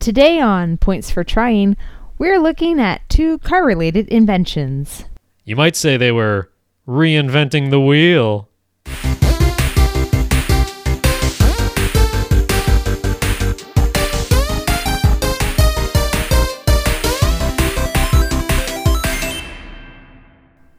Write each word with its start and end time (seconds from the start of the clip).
Today 0.00 0.40
on 0.40 0.78
Points 0.78 1.10
for 1.10 1.22
Trying, 1.22 1.76
we're 2.16 2.38
looking 2.38 2.80
at 2.80 3.06
two 3.10 3.36
car 3.40 3.62
related 3.62 4.08
inventions. 4.08 5.04
You 5.44 5.56
might 5.56 5.76
say 5.76 5.98
they 5.98 6.10
were 6.10 6.50
reinventing 6.88 7.68
the 7.68 7.82
wheel. 7.82 8.48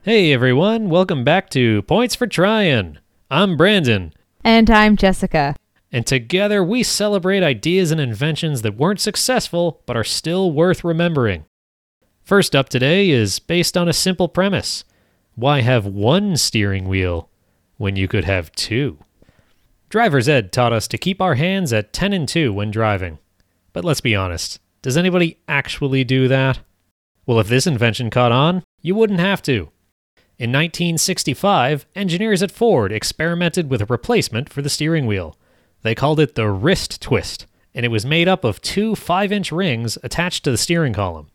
Hey 0.02 0.32
everyone, 0.32 0.90
welcome 0.90 1.22
back 1.22 1.48
to 1.50 1.82
Points 1.82 2.16
for 2.16 2.26
Trying. 2.26 2.98
I'm 3.30 3.56
Brandon, 3.56 4.12
And 4.42 4.68
I'm 4.68 4.96
Jessica. 4.96 5.54
And 5.92 6.06
together 6.06 6.64
we 6.64 6.82
celebrate 6.82 7.42
ideas 7.42 7.90
and 7.90 8.00
inventions 8.00 8.62
that 8.62 8.76
weren't 8.76 9.00
successful 9.00 9.82
but 9.86 9.96
are 9.96 10.02
still 10.02 10.50
worth 10.50 10.82
remembering. 10.82 11.44
First 12.24 12.56
up 12.56 12.70
today 12.70 13.10
is 13.10 13.38
based 13.38 13.76
on 13.76 13.88
a 13.88 13.92
simple 13.92 14.28
premise 14.28 14.84
why 15.34 15.60
have 15.60 15.86
one 15.86 16.36
steering 16.36 16.88
wheel 16.88 17.28
when 17.76 17.96
you 17.96 18.06
could 18.06 18.24
have 18.24 18.52
two? 18.52 18.98
Driver's 19.88 20.28
ed 20.28 20.52
taught 20.52 20.72
us 20.72 20.86
to 20.88 20.98
keep 20.98 21.20
our 21.20 21.34
hands 21.34 21.72
at 21.72 21.92
10 21.92 22.12
and 22.12 22.28
2 22.28 22.52
when 22.52 22.70
driving. 22.70 23.18
But 23.72 23.84
let's 23.84 24.00
be 24.00 24.14
honest, 24.14 24.60
does 24.82 24.96
anybody 24.96 25.38
actually 25.48 26.04
do 26.04 26.28
that? 26.28 26.60
Well, 27.26 27.38
if 27.40 27.48
this 27.48 27.66
invention 27.66 28.10
caught 28.10 28.32
on, 28.32 28.62
you 28.80 28.94
wouldn't 28.94 29.20
have 29.20 29.42
to. 29.42 29.70
In 30.38 30.50
1965, 30.50 31.86
engineers 31.94 32.42
at 32.42 32.50
Ford 32.50 32.92
experimented 32.92 33.70
with 33.70 33.80
a 33.80 33.86
replacement 33.86 34.48
for 34.48 34.60
the 34.60 34.70
steering 34.70 35.06
wheel. 35.06 35.36
They 35.82 35.94
called 35.94 36.20
it 36.20 36.34
the 36.34 36.48
wrist 36.48 37.00
twist, 37.00 37.46
and 37.74 37.84
it 37.84 37.90
was 37.90 38.06
made 38.06 38.28
up 38.28 38.44
of 38.44 38.60
two 38.60 38.94
5 38.94 39.32
inch 39.32 39.52
rings 39.52 39.98
attached 40.02 40.44
to 40.44 40.50
the 40.50 40.56
steering 40.56 40.92
column. 40.92 41.28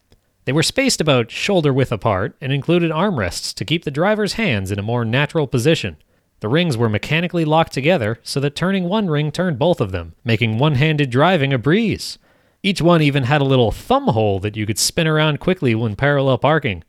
They 0.45 0.53
were 0.53 0.63
spaced 0.63 1.01
about 1.01 1.29
shoulder 1.29 1.73
width 1.73 1.91
apart 1.91 2.37
and 2.39 2.53
included 2.53 2.89
armrests 2.89 3.53
to 3.55 3.65
keep 3.65 3.83
the 3.83 3.91
driver's 3.91 4.33
hands 4.33 4.71
in 4.71 4.79
a 4.79 4.83
more 4.83 5.03
natural 5.03 5.45
position. 5.45 5.97
The 6.39 6.47
rings 6.47 6.77
were 6.77 6.87
mechanically 6.87 7.43
locked 7.43 7.73
together 7.73 8.19
so 8.23 8.39
that 8.39 8.55
turning 8.55 8.85
one 8.85 9.09
ring 9.09 9.31
turned 9.31 9.59
both 9.59 9.81
of 9.81 9.91
them, 9.91 10.13
making 10.23 10.57
one 10.57 10.75
handed 10.75 11.09
driving 11.09 11.51
a 11.51 11.57
breeze. 11.57 12.17
Each 12.63 12.81
one 12.81 13.01
even 13.01 13.23
had 13.23 13.41
a 13.41 13.45
little 13.45 13.71
thumb 13.71 14.07
hole 14.07 14.39
that 14.39 14.55
you 14.55 14.65
could 14.65 14.79
spin 14.79 15.07
around 15.07 15.39
quickly 15.39 15.75
when 15.75 15.95
parallel 15.95 16.37
parking. 16.37 16.83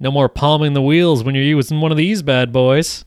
No 0.00 0.10
more 0.10 0.28
palming 0.28 0.72
the 0.72 0.82
wheels 0.82 1.22
when 1.22 1.34
you're 1.34 1.44
using 1.44 1.80
one 1.80 1.90
of 1.90 1.98
these 1.98 2.22
bad 2.22 2.52
boys. 2.52 3.04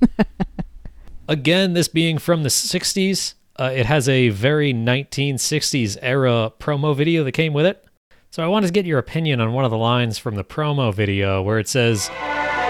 Again, 1.28 1.72
this 1.72 1.88
being 1.88 2.18
from 2.18 2.42
the 2.42 2.48
60s, 2.48 3.34
uh, 3.62 3.70
it 3.70 3.86
has 3.86 4.08
a 4.08 4.30
very 4.30 4.74
1960s 4.74 5.96
era 6.02 6.52
promo 6.58 6.96
video 6.96 7.22
that 7.22 7.30
came 7.30 7.52
with 7.52 7.64
it. 7.64 7.84
So 8.30 8.42
I 8.42 8.48
wanted 8.48 8.66
to 8.66 8.72
get 8.72 8.86
your 8.86 8.98
opinion 8.98 9.40
on 9.40 9.52
one 9.52 9.64
of 9.64 9.70
the 9.70 9.78
lines 9.78 10.18
from 10.18 10.34
the 10.34 10.42
promo 10.42 10.92
video 10.92 11.40
where 11.42 11.60
it 11.60 11.68
says, 11.68 12.10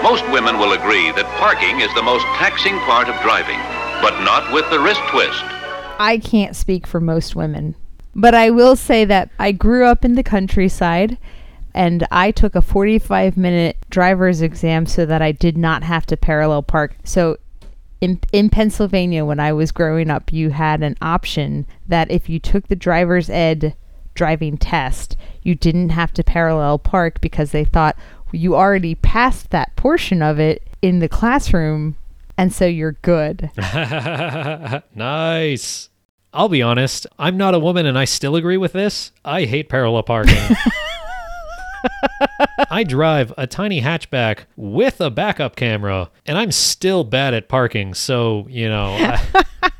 Most 0.03 0.23
women 0.29 0.59
will 0.59 0.73
agree 0.73 1.09
that 1.13 1.25
parking 1.39 1.79
is 1.79 1.91
the 1.95 2.03
most 2.03 2.23
taxing 2.37 2.77
part 2.81 3.09
of 3.09 3.19
driving, 3.23 3.57
but 4.03 4.23
not 4.23 4.53
with 4.53 4.69
the 4.69 4.79
wrist 4.79 5.01
twist. 5.09 5.43
I 5.97 6.21
can't 6.23 6.55
speak 6.55 6.85
for 6.85 6.99
most 6.99 7.35
women, 7.35 7.73
but 8.13 8.35
I 8.35 8.51
will 8.51 8.75
say 8.75 9.03
that 9.03 9.31
I 9.39 9.51
grew 9.51 9.87
up 9.87 10.05
in 10.05 10.13
the 10.13 10.21
countryside 10.21 11.17
and 11.73 12.05
I 12.11 12.29
took 12.29 12.53
a 12.53 12.61
45 12.61 13.35
minute 13.35 13.77
driver's 13.89 14.43
exam 14.43 14.85
so 14.85 15.07
that 15.07 15.23
I 15.23 15.31
did 15.31 15.57
not 15.57 15.81
have 15.81 16.05
to 16.07 16.17
parallel 16.17 16.61
park. 16.61 16.97
So 17.03 17.37
in, 18.03 18.19
in 18.33 18.49
Pennsylvania, 18.49 19.23
when 19.23 19.39
I 19.39 19.53
was 19.53 19.71
growing 19.71 20.09
up, 20.09 20.33
you 20.33 20.49
had 20.49 20.83
an 20.83 20.97
option 21.01 21.65
that 21.87 22.11
if 22.11 22.27
you 22.27 22.37
took 22.37 22.67
the 22.67 22.75
driver's 22.75 23.29
ed 23.29 23.77
driving 24.13 24.57
test, 24.57 25.15
you 25.41 25.55
didn't 25.55 25.87
have 25.91 26.11
to 26.15 26.21
parallel 26.21 26.79
park 26.79 27.21
because 27.21 27.51
they 27.51 27.63
thought 27.63 27.95
you 28.33 28.55
already 28.55 28.93
passed 28.93 29.51
that 29.51 29.73
portion 29.77 30.21
of 30.21 30.37
it 30.37 30.67
in 30.81 30.99
the 30.99 31.07
classroom 31.07 31.95
and 32.37 32.51
so 32.51 32.65
you're 32.65 32.97
good. 33.03 33.49
nice. 34.93 35.89
I'll 36.33 36.49
be 36.49 36.61
honest, 36.61 37.07
I'm 37.17 37.37
not 37.37 37.55
a 37.55 37.59
woman 37.59 37.85
and 37.85 37.97
I 37.97 38.03
still 38.03 38.35
agree 38.35 38.57
with 38.57 38.73
this. 38.73 39.13
I 39.23 39.45
hate 39.45 39.69
parallel 39.69 40.03
parking. 40.03 40.35
I 42.69 42.83
drive 42.83 43.33
a 43.37 43.47
tiny 43.47 43.81
hatchback 43.81 44.39
with 44.55 44.99
a 45.01 45.09
backup 45.09 45.55
camera, 45.55 46.09
and 46.25 46.37
I'm 46.37 46.51
still 46.51 47.03
bad 47.03 47.33
at 47.33 47.47
parking. 47.49 47.93
So, 47.93 48.45
you 48.49 48.69
know, 48.69 48.95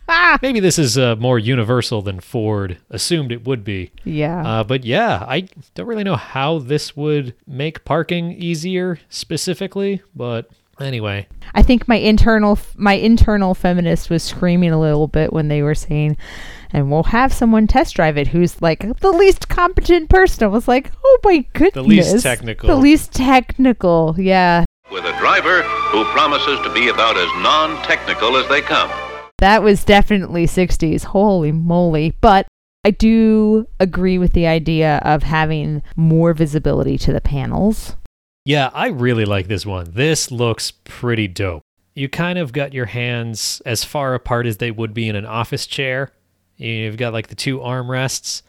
I- 0.07 0.37
maybe 0.41 0.59
this 0.59 0.77
is 0.77 0.97
uh, 0.97 1.15
more 1.15 1.39
universal 1.39 2.01
than 2.01 2.19
Ford 2.19 2.77
assumed 2.89 3.31
it 3.31 3.45
would 3.45 3.63
be. 3.63 3.91
Yeah. 4.03 4.45
Uh, 4.45 4.63
but 4.63 4.83
yeah, 4.83 5.25
I 5.27 5.47
don't 5.75 5.87
really 5.87 6.03
know 6.03 6.15
how 6.15 6.59
this 6.59 6.95
would 6.95 7.33
make 7.47 7.85
parking 7.85 8.31
easier 8.33 8.99
specifically. 9.09 10.01
But 10.15 10.49
anyway, 10.79 11.28
I 11.53 11.61
think 11.61 11.88
my 11.88 11.95
internal 11.95 12.57
my 12.75 12.94
internal 12.94 13.53
feminist 13.53 14.09
was 14.09 14.23
screaming 14.23 14.72
a 14.72 14.79
little 14.79 15.07
bit 15.07 15.31
when 15.34 15.47
they 15.47 15.61
were 15.61 15.75
saying, 15.75 16.17
"And 16.72 16.89
we'll 16.91 17.03
have 17.03 17.31
someone 17.34 17.67
test 17.67 17.95
drive 17.95 18.17
it 18.17 18.28
who's 18.29 18.61
like 18.61 19.00
the 19.00 19.12
least 19.12 19.50
competent 19.50 20.09
person." 20.09 20.44
I 20.44 20.47
was 20.47 20.67
like, 20.67 20.91
"Oh 21.03 21.19
my 21.23 21.45
goodness, 21.53 21.73
The 21.73 21.83
least 21.83 22.23
technical. 22.23 22.67
the 22.67 22.75
least 22.75 23.13
technical." 23.13 24.16
Yeah, 24.17 24.66
With 24.91 25.06
a 25.06 25.17
driver 25.19 25.62
who 25.63 26.03
promises 26.06 26.59
to 26.63 26.73
be 26.73 26.89
about 26.89 27.17
as 27.17 27.29
non 27.41 27.81
technical 27.83 28.35
as 28.38 28.47
they 28.50 28.62
come. 28.62 28.89
that 29.39 29.62
was 29.63 29.83
definitely 29.83 30.45
'60s. 30.47 31.03
Holy 31.03 31.51
moly! 31.51 32.13
But 32.22 32.47
I 32.85 32.91
do 32.91 33.66
agree 33.79 34.17
with 34.17 34.33
the 34.33 34.45
idea 34.47 35.01
of 35.06 35.23
having 35.23 35.81
more 35.95 36.33
visibility 36.33 36.97
to 37.00 37.13
the 37.13 37.22
panels. 37.22 37.95
Yeah, 38.45 38.69
I 38.73 38.87
really 38.87 39.25
like 39.25 39.47
this 39.47 39.65
one. 39.65 39.91
This 39.93 40.31
looks 40.31 40.71
pretty 40.71 41.27
dope. 41.27 41.63
You 41.95 42.09
kind 42.09 42.39
of 42.39 42.51
got 42.53 42.73
your 42.73 42.87
hands 42.87 43.61
as 43.65 43.83
far 43.83 44.13
apart 44.15 44.45
as 44.45 44.57
they 44.57 44.71
would 44.71 44.93
be 44.93 45.07
in 45.07 45.15
an 45.15 45.25
office 45.25 45.67
chair. 45.67 46.11
You've 46.57 46.97
got 46.97 47.13
like 47.13 47.27
the 47.27 47.35
two 47.35 47.59
armrests, 47.59 48.41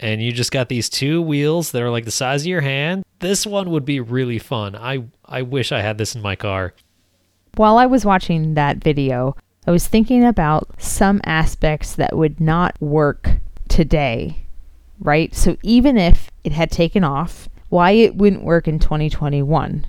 and 0.00 0.22
you 0.22 0.32
just 0.32 0.52
got 0.52 0.68
these 0.68 0.88
two 0.88 1.22
wheels 1.22 1.70
that 1.72 1.82
are 1.82 1.90
like 1.90 2.04
the 2.04 2.10
size 2.10 2.42
of 2.42 2.48
your 2.48 2.60
hand. 2.60 3.04
This 3.20 3.46
one 3.46 3.70
would 3.70 3.84
be 3.84 4.00
really 4.00 4.38
fun. 4.38 4.76
I 4.76 5.04
I 5.24 5.42
wish 5.42 5.72
I 5.72 5.80
had 5.80 5.98
this 5.98 6.14
in 6.14 6.22
my 6.22 6.36
car. 6.36 6.74
While 7.56 7.78
I 7.78 7.86
was 7.86 8.04
watching 8.04 8.54
that 8.54 8.78
video, 8.78 9.34
I 9.66 9.70
was 9.70 9.86
thinking 9.86 10.24
about 10.24 10.80
some 10.80 11.20
aspects 11.24 11.94
that 11.96 12.16
would 12.16 12.40
not 12.40 12.80
work 12.80 13.30
today, 13.68 14.44
right? 15.00 15.34
So 15.34 15.56
even 15.62 15.96
if 15.96 16.30
it 16.44 16.52
had 16.52 16.70
taken 16.70 17.02
off, 17.02 17.48
why 17.68 17.92
it 17.92 18.16
wouldn't 18.16 18.44
work 18.44 18.68
in 18.68 18.78
2021. 18.78 19.86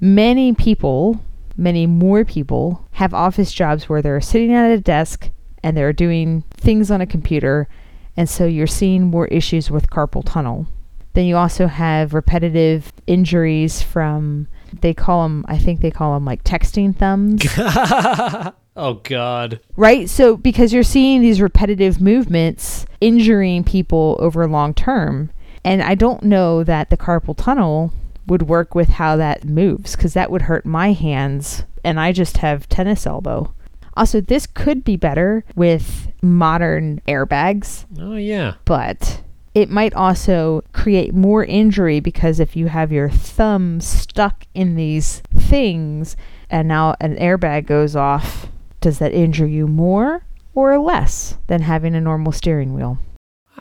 Many 0.00 0.54
people, 0.54 1.20
many 1.56 1.86
more 1.86 2.24
people, 2.24 2.86
have 2.92 3.14
office 3.14 3.52
jobs 3.52 3.88
where 3.88 4.02
they're 4.02 4.20
sitting 4.20 4.52
at 4.52 4.70
a 4.70 4.80
desk 4.80 5.30
and 5.62 5.76
they're 5.76 5.92
doing 5.92 6.42
things 6.50 6.90
on 6.90 7.00
a 7.00 7.06
computer, 7.06 7.68
and 8.16 8.28
so 8.28 8.44
you're 8.46 8.66
seeing 8.66 9.04
more 9.04 9.26
issues 9.28 9.70
with 9.70 9.90
carpal 9.90 10.22
tunnel. 10.24 10.66
Then 11.14 11.26
you 11.26 11.36
also 11.36 11.66
have 11.66 12.14
repetitive 12.14 12.92
injuries 13.06 13.82
from 13.82 14.48
they 14.80 14.94
call 14.94 15.22
them 15.24 15.44
I 15.48 15.58
think 15.58 15.80
they 15.80 15.90
call 15.90 16.14
them 16.14 16.24
like 16.24 16.44
texting 16.44 16.96
thumbs. 16.96 17.42
oh 18.76 18.94
God. 19.02 19.60
right? 19.76 20.08
So 20.08 20.36
because 20.36 20.72
you're 20.72 20.82
seeing 20.82 21.20
these 21.20 21.40
repetitive 21.40 22.00
movements 22.00 22.86
injuring 23.00 23.64
people 23.64 24.16
over 24.20 24.46
long 24.48 24.72
term, 24.72 25.30
and 25.64 25.82
I 25.82 25.94
don't 25.94 26.22
know 26.22 26.64
that 26.64 26.90
the 26.90 26.96
carpal 26.96 27.36
tunnel 27.36 27.92
would 28.26 28.42
work 28.42 28.74
with 28.74 28.88
how 28.88 29.16
that 29.16 29.44
moves 29.44 29.96
because 29.96 30.14
that 30.14 30.30
would 30.30 30.42
hurt 30.42 30.64
my 30.66 30.92
hands, 30.92 31.64
and 31.84 31.98
I 31.98 32.12
just 32.12 32.38
have 32.38 32.68
tennis 32.68 33.06
elbow. 33.06 33.52
Also, 33.94 34.20
this 34.20 34.46
could 34.46 34.84
be 34.84 34.96
better 34.96 35.44
with 35.54 36.10
modern 36.22 37.00
airbags, 37.06 37.84
Oh 38.00 38.14
yeah. 38.16 38.54
but 38.64 39.22
it 39.54 39.68
might 39.68 39.92
also 39.92 40.62
create 40.72 41.12
more 41.14 41.44
injury 41.44 42.00
because 42.00 42.40
if 42.40 42.56
you 42.56 42.68
have 42.68 42.90
your 42.90 43.10
thumb 43.10 43.80
stuck 43.82 44.46
in 44.54 44.76
these 44.76 45.20
things 45.36 46.16
and 46.48 46.68
now 46.68 46.94
an 47.00 47.16
airbag 47.16 47.66
goes 47.66 47.94
off, 47.94 48.46
does 48.80 48.98
that 48.98 49.12
injure 49.12 49.46
you 49.46 49.66
more 49.66 50.24
or 50.54 50.78
less 50.78 51.36
than 51.48 51.60
having 51.62 51.94
a 51.94 52.00
normal 52.00 52.32
steering 52.32 52.72
wheel? 52.74 52.96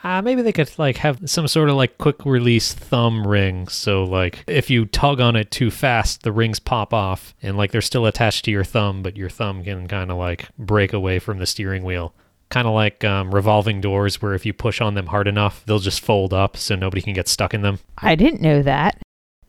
Uh, 0.04 0.22
maybe 0.22 0.42
they 0.42 0.52
could 0.52 0.72
like 0.80 0.98
have 0.98 1.20
some 1.30 1.48
sort 1.48 1.70
of 1.70 1.76
like 1.76 1.98
quick 1.98 2.26
release 2.26 2.74
thumb 2.74 3.28
ring. 3.28 3.68
So 3.68 4.04
like 4.04 4.44
if 4.48 4.70
you 4.70 4.86
tug 4.86 5.20
on 5.20 5.36
it 5.36 5.52
too 5.52 5.70
fast, 5.70 6.24
the 6.24 6.32
rings 6.32 6.60
pop 6.60 6.94
off 6.94 7.36
and 7.42 7.58
like 7.58 7.72
they're 7.72 7.82
still 7.82 8.06
attached 8.06 8.46
to 8.46 8.52
your 8.52 8.64
thumb, 8.64 9.04
but 9.04 9.18
your 9.18 9.30
thumb 9.30 9.64
can 9.64 9.88
kind 9.88 10.10
of 10.12 10.18
like 10.18 10.48
break 10.58 10.94
away 10.94 11.20
from 11.20 11.40
the 11.40 11.46
steering 11.46 11.84
wheel. 11.84 12.14
Kind 12.50 12.68
of 12.68 12.74
like 12.74 13.04
um, 13.06 13.34
revolving 13.34 13.80
doors, 13.80 14.22
where 14.22 14.34
if 14.34 14.46
you 14.46 14.52
push 14.52 14.82
on 14.82 14.94
them 14.94 15.08
hard 15.08 15.26
enough, 15.26 15.64
they'll 15.66 15.80
just 15.80 16.02
fold 16.02 16.34
up 16.34 16.58
so 16.58 16.76
nobody 16.76 17.02
can 17.02 17.14
get 17.14 17.30
stuck 17.30 17.54
in 17.54 17.62
them. 17.62 17.80
I 17.98 18.16
didn't 18.16 18.42
know 18.42 18.62
that. 18.64 19.02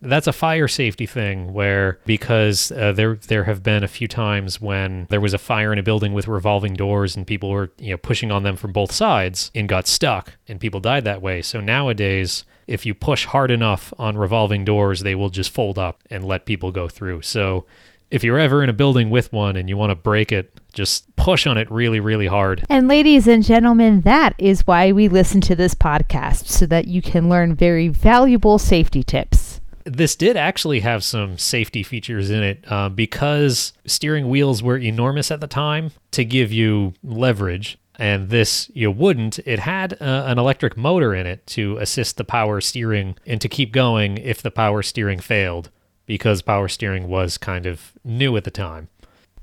That's 0.03 0.27
a 0.27 0.33
fire 0.33 0.69
safety 0.69 1.07
thing 1.07 1.53
where 1.53 1.99
because 2.05 2.73
uh, 2.73 2.93
there 2.93 3.15
there 3.15 3.45
have 3.45 3.63
been 3.63 3.85
a 3.85 3.89
few 3.89 4.09
times 4.09 4.61
when 4.61 5.07
there 5.11 5.21
was 5.21 5.33
a 5.33 5.39
fire 5.39 5.73
in 5.73 5.79
a 5.79 5.83
building 5.83 6.13
with 6.13 6.29
revolving 6.29 6.75
doors 6.75 7.17
and 7.17 7.27
people 7.27 7.51
were 7.51 7.71
you 7.79 7.93
know 7.93 7.97
pushing 7.97 8.31
on 8.31 8.43
them 8.43 8.57
from 8.57 8.73
both 8.73 8.93
sides 8.93 9.51
and 9.55 9.69
got 9.69 9.87
stuck 9.87 10.35
and 10.49 10.61
people 10.61 10.81
died 10.81 11.05
that 11.05 11.23
way. 11.23 11.41
So 11.41 11.61
nowadays 11.61 12.45
if 12.67 12.87
you 12.87 12.95
push 12.95 13.27
hard 13.27 13.51
enough 13.51 13.93
on 13.99 14.17
revolving 14.17 14.65
doors, 14.65 15.01
they 15.01 15.15
will 15.15 15.31
just 15.31 15.51
fold 15.51 15.79
up 15.79 16.03
and 16.11 16.25
let 16.25 16.47
people 16.47 16.73
go 16.73 16.89
through. 16.89 17.23
So 17.23 17.67
if 18.11 18.23
you're 18.23 18.39
ever 18.39 18.63
in 18.63 18.69
a 18.69 18.75
building 18.75 19.11
with 19.11 19.33
one 19.33 19.57
and 19.57 19.69
you 19.69 19.77
want 19.77 19.91
to 19.91 19.95
break 19.95 20.33
it, 20.33 20.53
just 20.73 21.15
push 21.17 21.47
on 21.47 21.57
it 21.57 21.71
really, 21.71 22.01
really 22.01 22.27
hard. 22.27 22.65
And 22.69 22.89
ladies 22.89 23.27
and 23.27 23.43
gentlemen, 23.43 24.03
that 24.03 24.35
is 24.39 24.67
why 24.67 24.93
we 24.93 25.09
listen 25.09 25.41
to 25.43 25.57
this 25.57 25.75
podcast 25.75 26.47
so 26.47 26.67
that 26.67 26.89
you 26.89 27.03
can 27.03 27.29
learn 27.29 27.55
very 27.55 27.89
valuable 27.89 28.59
safety 28.59 29.03
tips. 29.03 29.42
This 29.85 30.17
did 30.17 30.37
actually 30.37 30.81
have 30.81 31.03
some 31.03 31.39
safety 31.39 31.83
features 31.83 32.31
in 32.31 32.43
it 32.43 32.65
uh, 32.69 32.89
because 32.89 33.73
steering 33.85 34.29
wheels 34.29 34.63
were 34.63 34.79
enormous 34.79 35.31
at 35.31 35.41
the 35.41 35.47
time 35.47 35.91
to 36.13 36.25
give 36.25 36.53
you 36.53 36.95
leverage. 37.03 37.79
And 37.97 38.31
this 38.31 38.71
you 38.75 38.91
wouldn't. 38.91 39.39
It 39.41 39.59
had 39.59 39.95
uh, 40.01 40.25
an 40.27 40.39
electric 40.39 40.77
motor 40.77 41.15
in 41.15 41.27
it 41.27 41.47
to 41.49 41.77
assist 41.79 42.17
the 42.17 42.25
power 42.25 42.61
steering 42.61 43.17
and 43.27 43.41
to 43.41 43.49
keep 43.49 43.73
going 43.73 44.19
if 44.19 44.41
the 44.41 44.51
power 44.51 44.83
steering 44.83 45.19
failed 45.19 45.71
because 46.07 46.43
power 46.43 46.69
steering 46.69 47.09
was 47.09 47.39
kind 47.39 47.67
of 47.67 47.93
new 48.05 48.37
at 48.37 48.45
the 48.45 48.51
time. 48.51 48.89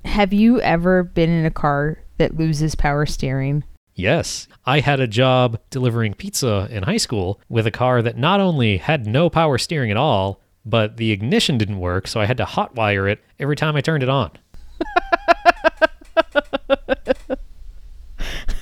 Have 0.05 0.33
you 0.33 0.59
ever 0.61 1.03
been 1.03 1.29
in 1.29 1.45
a 1.45 1.51
car 1.51 1.99
that 2.17 2.37
loses 2.37 2.75
power 2.75 3.05
steering? 3.05 3.63
Yes. 3.99 4.47
I 4.65 4.79
had 4.79 5.01
a 5.01 5.07
job 5.07 5.59
delivering 5.69 6.13
pizza 6.13 6.69
in 6.71 6.83
high 6.83 6.95
school 6.95 7.41
with 7.49 7.67
a 7.67 7.71
car 7.71 8.01
that 8.01 8.17
not 8.17 8.39
only 8.39 8.77
had 8.77 9.05
no 9.05 9.29
power 9.29 9.57
steering 9.57 9.91
at 9.91 9.97
all, 9.97 10.39
but 10.65 10.95
the 10.95 11.11
ignition 11.11 11.57
didn't 11.57 11.79
work, 11.79 12.07
so 12.07 12.21
I 12.21 12.25
had 12.25 12.37
to 12.37 12.45
hotwire 12.45 13.11
it 13.11 13.19
every 13.39 13.57
time 13.57 13.75
I 13.75 13.81
turned 13.81 14.03
it 14.03 14.07
on. 14.07 14.31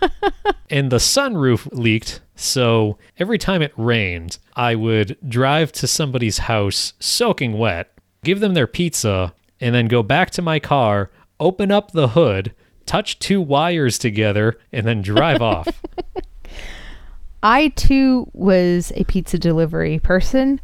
and 0.71 0.91
the 0.91 0.97
sunroof 0.97 1.69
leaked, 1.73 2.21
so 2.35 2.97
every 3.19 3.37
time 3.37 3.61
it 3.61 3.75
rained, 3.77 4.39
I 4.57 4.75
would 4.77 5.19
drive 5.29 5.73
to 5.73 5.87
somebody's 5.87 6.39
house 6.39 6.95
soaking 7.01 7.59
wet, 7.59 7.93
give 8.25 8.41
them 8.41 8.55
their 8.55 8.67
pizza, 8.67 9.35
and 9.61 9.75
then 9.75 9.89
go 9.89 10.03
back 10.03 10.31
to 10.31 10.41
my 10.41 10.59
car, 10.59 11.11
open 11.39 11.71
up 11.71 11.93
the 11.93 12.09
hood, 12.09 12.55
touch 12.87 13.19
two 13.19 13.41
wires 13.41 13.99
together, 13.99 14.59
and 14.73 14.87
then 14.87 15.03
drive 15.03 15.43
off. 15.43 15.69
I 17.43 17.69
too 17.69 18.29
was 18.33 18.93
a 18.95 19.05
pizza 19.05 19.39
delivery 19.39 19.99
person. 19.99 20.61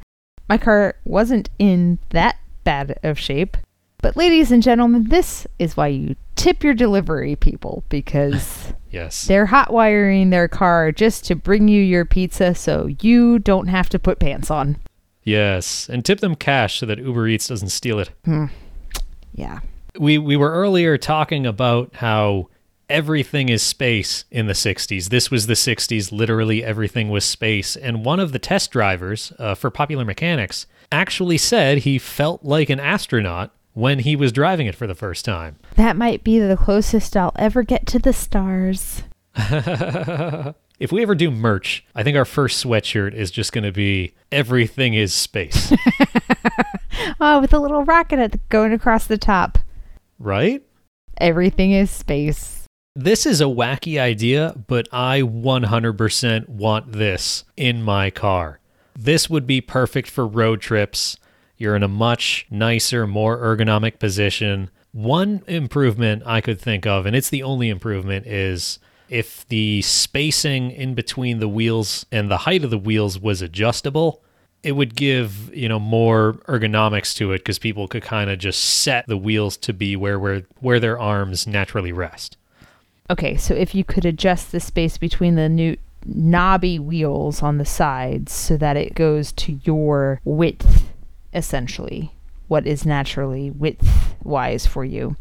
My 0.49 0.59
car 0.59 0.94
wasn't 1.05 1.50
in 1.59 1.99
that 2.11 2.38
bad 2.65 2.99
of 3.03 3.19
shape. 3.19 3.56
But, 4.00 4.17
ladies 4.17 4.53
and 4.53 4.62
gentlemen, 4.62 5.09
this 5.09 5.47
is 5.59 5.76
why 5.76 5.88
you 5.88 6.15
tip 6.37 6.62
your 6.62 6.75
delivery 6.75 7.35
people 7.35 7.82
because 7.88 8.73
yes, 8.91 9.26
they're 9.26 9.47
hot 9.47 9.73
wiring 9.73 10.31
their 10.31 10.47
car 10.47 10.93
just 10.93 11.25
to 11.25 11.35
bring 11.35 11.67
you 11.67 11.82
your 11.82 12.05
pizza 12.05 12.55
so 12.55 12.88
you 13.00 13.41
don't 13.41 13.67
have 13.67 13.88
to 13.88 13.99
put 13.99 14.21
pants 14.21 14.53
on. 14.53 14.76
Yes, 15.25 15.88
and 15.88 16.05
tip 16.05 16.21
them 16.21 16.37
cash 16.37 16.79
so 16.79 16.87
that 16.87 16.99
Uber 16.99 17.26
Eats 17.26 17.49
doesn't 17.49 17.71
steal 17.71 17.99
it. 17.99 18.11
Hmm. 18.25 18.47
Yeah. 19.35 19.61
We 19.99 20.19
we 20.19 20.37
were 20.37 20.53
earlier 20.53 20.97
talking 20.99 21.47
about 21.47 21.97
how 21.97 22.49
everything 22.89 23.49
is 23.49 23.62
space 23.62 24.25
in 24.31 24.47
the 24.47 24.53
60s. 24.53 25.09
This 25.11 25.31
was 25.31 25.47
the 25.47 25.55
60s. 25.55 26.11
Literally 26.11 26.65
everything 26.65 27.11
was 27.11 27.25
space. 27.25 27.77
And 27.77 28.05
one 28.05 28.21
of 28.21 28.33
the 28.33 28.39
test 28.39 28.71
drivers 28.71 29.33
uh, 29.39 29.55
for 29.55 29.71
Popular 29.71 30.05
Mechanics 30.05 30.67
actually 30.91 31.39
said 31.39 31.79
he 31.79 31.99
felt 31.99 32.45
like 32.45 32.71
an 32.71 32.81
astronaut 32.81 33.55
when 33.75 34.00
he 34.00 34.17
was 34.17 34.33
driving 34.33 34.67
it 34.67 34.75
for 34.75 34.87
the 34.87 34.95
first 34.95 35.25
time. 35.25 35.56
That 35.77 35.97
might 35.97 36.25
be 36.25 36.39
the 36.39 36.56
closest 36.56 37.17
I'll 37.17 37.33
ever 37.37 37.62
get 37.62 37.87
to 37.89 37.99
the 37.99 38.12
stars. 38.12 39.03
if 39.37 40.91
we 40.91 41.03
ever 41.03 41.15
do 41.15 41.31
merch, 41.31 41.85
I 41.95 42.03
think 42.03 42.17
our 42.17 42.25
first 42.25 42.65
sweatshirt 42.65 43.15
is 43.15 43.31
just 43.31 43.53
going 43.53 43.65
to 43.65 43.73
be 43.73 44.15
everything 44.33 44.95
is 44.95 45.15
space. 45.15 45.73
oh, 47.21 47.41
with 47.41 47.53
a 47.53 47.59
little 47.59 47.85
rocket 47.85 48.41
going 48.49 48.73
across 48.73 49.06
the 49.06 49.19
top. 49.19 49.59
Right? 50.19 50.62
Everything 51.19 51.73
is 51.73 51.91
space. 51.91 52.65
This 52.94 53.26
is 53.26 53.41
a 53.41 53.44
wacky 53.44 54.00
idea, 54.00 54.55
but 54.67 54.88
I 54.91 55.20
100% 55.23 56.49
want 56.49 56.93
this 56.93 57.44
in 57.56 57.82
my 57.82 58.11
car. 58.11 58.59
This 58.97 59.31
would 59.31 59.47
be 59.47 59.61
perfect 59.61 60.11
for 60.11 60.26
road 60.26 60.61
trips. 60.61 61.17
You're 61.56 61.76
in 61.76 61.85
a 61.85 61.88
much 61.88 62.47
nicer, 62.50 63.06
more 63.06 63.38
ergonomic 63.38 64.00
position. 64.00 64.70
One 64.91 65.43
improvement 65.47 66.25
I 66.26 66.41
could 66.41 66.61
think 66.61 66.87
of, 66.87 67.06
and 67.06 67.14
it's 67.14 67.31
the 67.31 67.44
only 67.44 67.69
improvement, 67.69 68.26
is 68.26 68.81
if 69.09 69.47
the 69.47 69.82
spacing 69.82 70.73
in 70.73 70.94
between 70.94 71.38
the 71.38 71.49
wheels 71.49 72.05
and 72.11 72.29
the 72.29 72.38
height 72.38 72.64
of 72.64 72.71
the 72.71 72.79
wheels 72.79 73.19
was 73.19 73.43
adjustable, 73.43 74.23
it 74.63 74.73
would 74.73 74.95
give, 74.95 75.55
you 75.55 75.69
know, 75.69 75.79
more 75.79 76.35
ergonomics 76.49 77.15
to 77.17 77.33
it 77.33 77.39
because 77.39 77.59
people 77.59 77.89
could 77.89 78.03
kind 78.03 78.31
of 78.31 78.39
just 78.39 78.63
set 78.63 79.07
the 79.07 79.17
wheels 79.17 79.57
to 79.59 79.73
be 79.73 79.97
where 79.97 80.19
where 80.19 80.43
where 80.61 80.81
their 80.81 80.99
arms 80.99 81.47
naturally 81.47 81.93
rest. 81.93 82.37
Okay, 83.11 83.37
so 83.37 83.55
if 83.55 83.75
you 83.75 83.85
could 83.85 84.05
adjust 84.05 84.53
the 84.53 84.61
space 84.61 84.99
between 84.99 85.37
the 85.37 85.49
new 85.49 85.77
knobby 86.05 86.79
wheels 86.79 87.43
on 87.43 87.59
the 87.59 87.65
sides 87.65 88.33
so 88.33 88.57
that 88.57 88.77
it 88.77 88.95
goes 88.95 89.33
to 89.33 89.59
your 89.65 90.21
width 90.25 90.85
essentially 91.35 92.13
what 92.49 92.67
is 92.67 92.87
naturally 92.87 93.51
width 93.51 94.17
wise 94.23 94.67
for 94.67 94.85
you. 94.85 95.17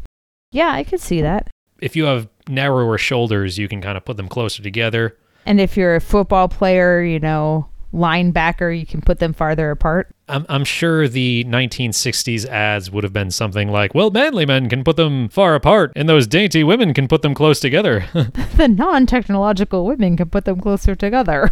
Yeah, 0.50 0.70
I 0.72 0.82
could 0.82 1.00
see 1.00 1.20
that. 1.20 1.48
If 1.80 1.94
you 1.94 2.04
have 2.04 2.28
narrower 2.48 2.98
shoulders, 2.98 3.58
you 3.58 3.68
can 3.68 3.80
kind 3.80 3.96
of 3.96 4.04
put 4.04 4.16
them 4.16 4.28
closer 4.28 4.62
together. 4.62 5.16
And 5.46 5.60
if 5.60 5.76
you're 5.76 5.94
a 5.94 6.00
football 6.00 6.48
player, 6.48 7.02
you 7.02 7.20
know, 7.20 7.68
linebacker, 7.92 8.78
you 8.78 8.86
can 8.86 9.00
put 9.00 9.18
them 9.18 9.32
farther 9.32 9.70
apart. 9.70 10.14
I'm, 10.28 10.44
I'm 10.48 10.64
sure 10.64 11.08
the 11.08 11.44
1960s 11.44 12.46
ads 12.46 12.90
would 12.90 13.04
have 13.04 13.12
been 13.12 13.30
something 13.30 13.68
like, 13.70 13.94
well, 13.94 14.10
manly 14.10 14.46
men 14.46 14.68
can 14.68 14.84
put 14.84 14.96
them 14.96 15.28
far 15.28 15.54
apart, 15.54 15.92
and 15.96 16.08
those 16.08 16.26
dainty 16.26 16.62
women 16.62 16.94
can 16.94 17.08
put 17.08 17.22
them 17.22 17.34
close 17.34 17.60
together. 17.60 18.04
the 18.12 18.68
non 18.68 19.06
technological 19.06 19.86
women 19.86 20.16
can 20.16 20.28
put 20.28 20.44
them 20.44 20.60
closer 20.60 20.94
together. 20.94 21.50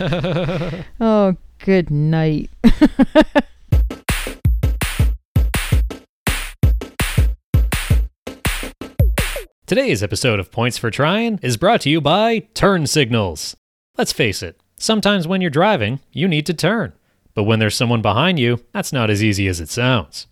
oh, 1.00 1.36
Good 1.60 1.90
night. 1.90 2.50
Today's 9.66 10.02
episode 10.02 10.38
of 10.38 10.52
Points 10.52 10.78
for 10.78 10.90
Trying 10.90 11.40
is 11.42 11.56
brought 11.56 11.80
to 11.80 11.90
you 11.90 12.00
by 12.00 12.40
Turn 12.54 12.86
Signals. 12.86 13.56
Let's 13.98 14.12
face 14.12 14.42
it, 14.42 14.60
sometimes 14.78 15.26
when 15.26 15.40
you're 15.40 15.50
driving, 15.50 16.00
you 16.12 16.28
need 16.28 16.46
to 16.46 16.54
turn. 16.54 16.92
But 17.34 17.44
when 17.44 17.58
there's 17.58 17.76
someone 17.76 18.02
behind 18.02 18.38
you, 18.38 18.64
that's 18.72 18.92
not 18.92 19.10
as 19.10 19.22
easy 19.22 19.46
as 19.46 19.60
it 19.60 19.68
sounds. 19.68 20.26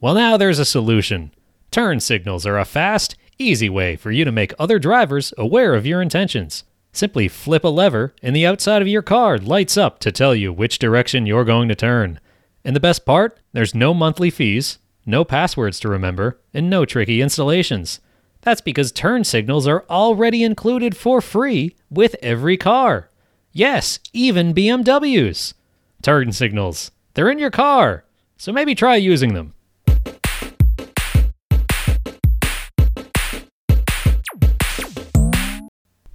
Well, 0.00 0.14
now 0.14 0.36
there's 0.36 0.58
a 0.58 0.64
solution. 0.64 1.32
Turn 1.70 1.98
signals 1.98 2.46
are 2.46 2.58
a 2.58 2.64
fast, 2.64 3.16
easy 3.38 3.68
way 3.68 3.96
for 3.96 4.12
you 4.12 4.24
to 4.24 4.30
make 4.30 4.54
other 4.58 4.78
drivers 4.78 5.34
aware 5.36 5.74
of 5.74 5.86
your 5.86 6.00
intentions. 6.00 6.64
Simply 6.92 7.26
flip 7.26 7.64
a 7.64 7.68
lever, 7.68 8.14
and 8.22 8.36
the 8.36 8.46
outside 8.46 8.80
of 8.80 8.86
your 8.86 9.02
car 9.02 9.38
lights 9.38 9.76
up 9.76 9.98
to 10.00 10.12
tell 10.12 10.34
you 10.34 10.52
which 10.52 10.78
direction 10.78 11.26
you're 11.26 11.44
going 11.44 11.68
to 11.68 11.74
turn. 11.74 12.20
And 12.64 12.76
the 12.76 12.80
best 12.80 13.04
part? 13.04 13.40
There's 13.52 13.74
no 13.74 13.92
monthly 13.92 14.30
fees, 14.30 14.78
no 15.04 15.24
passwords 15.24 15.80
to 15.80 15.88
remember, 15.88 16.38
and 16.54 16.70
no 16.70 16.84
tricky 16.84 17.20
installations. 17.20 17.98
That's 18.42 18.60
because 18.60 18.92
turn 18.92 19.24
signals 19.24 19.66
are 19.66 19.84
already 19.90 20.44
included 20.44 20.96
for 20.96 21.20
free 21.20 21.74
with 21.90 22.14
every 22.22 22.56
car. 22.56 23.10
Yes, 23.56 24.00
even 24.12 24.52
BMWs. 24.52 25.54
Turn 26.02 26.32
signals. 26.32 26.90
They're 27.14 27.30
in 27.30 27.38
your 27.38 27.52
car, 27.52 28.02
so 28.36 28.52
maybe 28.52 28.74
try 28.74 28.96
using 28.96 29.34
them. 29.34 29.54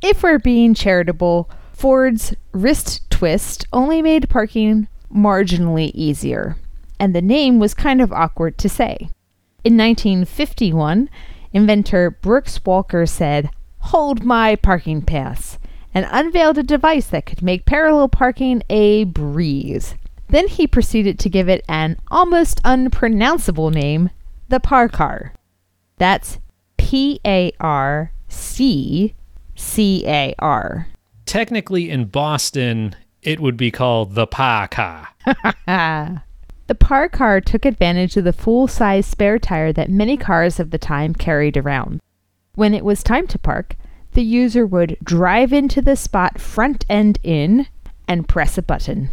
If 0.01 0.21
we're 0.21 0.39
being 0.39 0.73
charitable, 0.73 1.49
Ford's 1.71 2.33
wrist 2.51 3.09
twist 3.09 3.65
only 3.71 4.01
made 4.01 4.27
parking 4.29 4.89
marginally 5.09 5.91
easier, 5.93 6.57
and 6.99 7.15
the 7.15 7.21
name 7.21 7.57
was 7.57 7.73
kind 7.73 8.01
of 8.01 8.11
awkward 8.11 8.57
to 8.57 8.67
say. 8.67 9.11
In 9.63 9.77
1951, 9.77 11.09
inventor 11.53 12.11
Brooks 12.11 12.59
Walker 12.65 13.05
said, 13.05 13.49
Hold 13.77 14.25
my 14.25 14.57
parking 14.57 15.01
pass, 15.01 15.57
and 15.93 16.07
unveiled 16.09 16.57
a 16.57 16.63
device 16.63 17.07
that 17.07 17.25
could 17.25 17.41
make 17.41 17.65
parallel 17.65 18.09
parking 18.09 18.63
a 18.69 19.05
breeze. 19.05 19.95
Then 20.27 20.47
he 20.47 20.67
proceeded 20.67 21.17
to 21.19 21.29
give 21.29 21.49
it 21.49 21.65
an 21.67 21.97
almost 22.09 22.61
unpronounceable 22.63 23.71
name, 23.71 24.09
the 24.47 24.59
Parcar. 24.59 25.33
That's 25.97 26.39
P 26.77 27.19
A 27.25 27.51
R 27.59 28.11
C 28.27 29.15
C 29.55 30.03
A 30.07 30.35
R. 30.39 30.87
Technically, 31.25 31.89
in 31.89 32.05
Boston, 32.05 32.95
it 33.21 33.39
would 33.39 33.57
be 33.57 33.71
called 33.71 34.15
the 34.15 34.27
Pa 34.27 34.67
car. 34.67 35.09
The 36.69 36.75
par 36.75 37.09
car 37.09 37.41
took 37.41 37.65
advantage 37.65 38.15
of 38.15 38.25
the 38.25 38.31
full 38.31 38.67
size 38.67 39.07
spare 39.07 39.39
tire 39.39 39.73
that 39.73 39.89
many 39.89 40.17
cars 40.17 40.59
of 40.59 40.69
the 40.69 40.77
time 40.77 41.15
carried 41.15 41.57
around. 41.57 41.99
When 42.53 42.75
it 42.75 42.85
was 42.85 43.01
time 43.01 43.25
to 43.25 43.39
park, 43.39 43.75
the 44.19 44.25
user 44.25 44.65
would 44.65 44.97
drive 45.01 45.53
into 45.53 45.81
the 45.81 45.95
spot 45.95 46.41
front 46.41 46.83
end 46.89 47.17
in 47.23 47.65
and 48.05 48.27
press 48.27 48.57
a 48.57 48.61
button. 48.61 49.09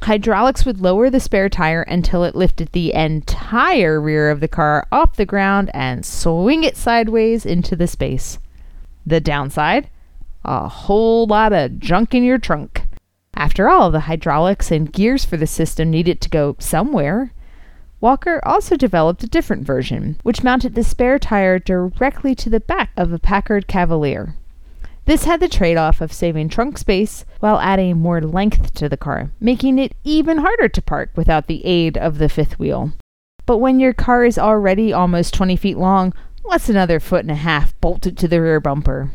Hydraulics 0.00 0.64
would 0.64 0.80
lower 0.80 1.10
the 1.10 1.20
spare 1.20 1.50
tire 1.50 1.82
until 1.82 2.24
it 2.24 2.34
lifted 2.34 2.72
the 2.72 2.94
entire 2.94 4.00
rear 4.00 4.30
of 4.30 4.40
the 4.40 4.48
car 4.48 4.86
off 4.90 5.16
the 5.16 5.26
ground 5.26 5.70
and 5.74 6.06
swing 6.06 6.64
it 6.64 6.78
sideways 6.78 7.44
into 7.44 7.76
the 7.76 7.86
space. 7.86 8.38
The 9.04 9.20
downside? 9.20 9.90
A 10.46 10.66
whole 10.66 11.26
lot 11.26 11.52
of 11.52 11.78
junk 11.78 12.14
in 12.14 12.24
your 12.24 12.38
trunk. 12.38 12.86
After 13.34 13.68
all, 13.68 13.90
the 13.90 14.08
hydraulics 14.08 14.70
and 14.70 14.90
gears 14.90 15.26
for 15.26 15.36
the 15.36 15.46
system 15.46 15.90
needed 15.90 16.22
to 16.22 16.30
go 16.30 16.56
somewhere. 16.58 17.34
Walker 18.00 18.40
also 18.44 18.78
developed 18.78 19.22
a 19.22 19.28
different 19.28 19.66
version, 19.66 20.16
which 20.22 20.42
mounted 20.42 20.74
the 20.74 20.84
spare 20.84 21.18
tire 21.18 21.58
directly 21.58 22.34
to 22.36 22.48
the 22.48 22.60
back 22.60 22.92
of 22.96 23.12
a 23.12 23.18
Packard 23.18 23.66
Cavalier. 23.66 24.36
This 25.08 25.24
had 25.24 25.40
the 25.40 25.48
trade 25.48 25.78
off 25.78 26.02
of 26.02 26.12
saving 26.12 26.50
trunk 26.50 26.76
space 26.76 27.24
while 27.40 27.58
adding 27.60 27.96
more 27.96 28.20
length 28.20 28.74
to 28.74 28.90
the 28.90 28.98
car, 28.98 29.30
making 29.40 29.78
it 29.78 29.94
even 30.04 30.36
harder 30.36 30.68
to 30.68 30.82
park 30.82 31.12
without 31.16 31.46
the 31.46 31.64
aid 31.64 31.96
of 31.96 32.18
the 32.18 32.28
fifth 32.28 32.58
wheel. 32.58 32.92
But 33.46 33.56
when 33.56 33.80
your 33.80 33.94
car 33.94 34.26
is 34.26 34.38
already 34.38 34.92
almost 34.92 35.32
20 35.32 35.56
feet 35.56 35.78
long, 35.78 36.12
what's 36.42 36.68
another 36.68 37.00
foot 37.00 37.22
and 37.22 37.30
a 37.30 37.36
half 37.36 37.74
bolted 37.80 38.18
to 38.18 38.28
the 38.28 38.42
rear 38.42 38.60
bumper? 38.60 39.10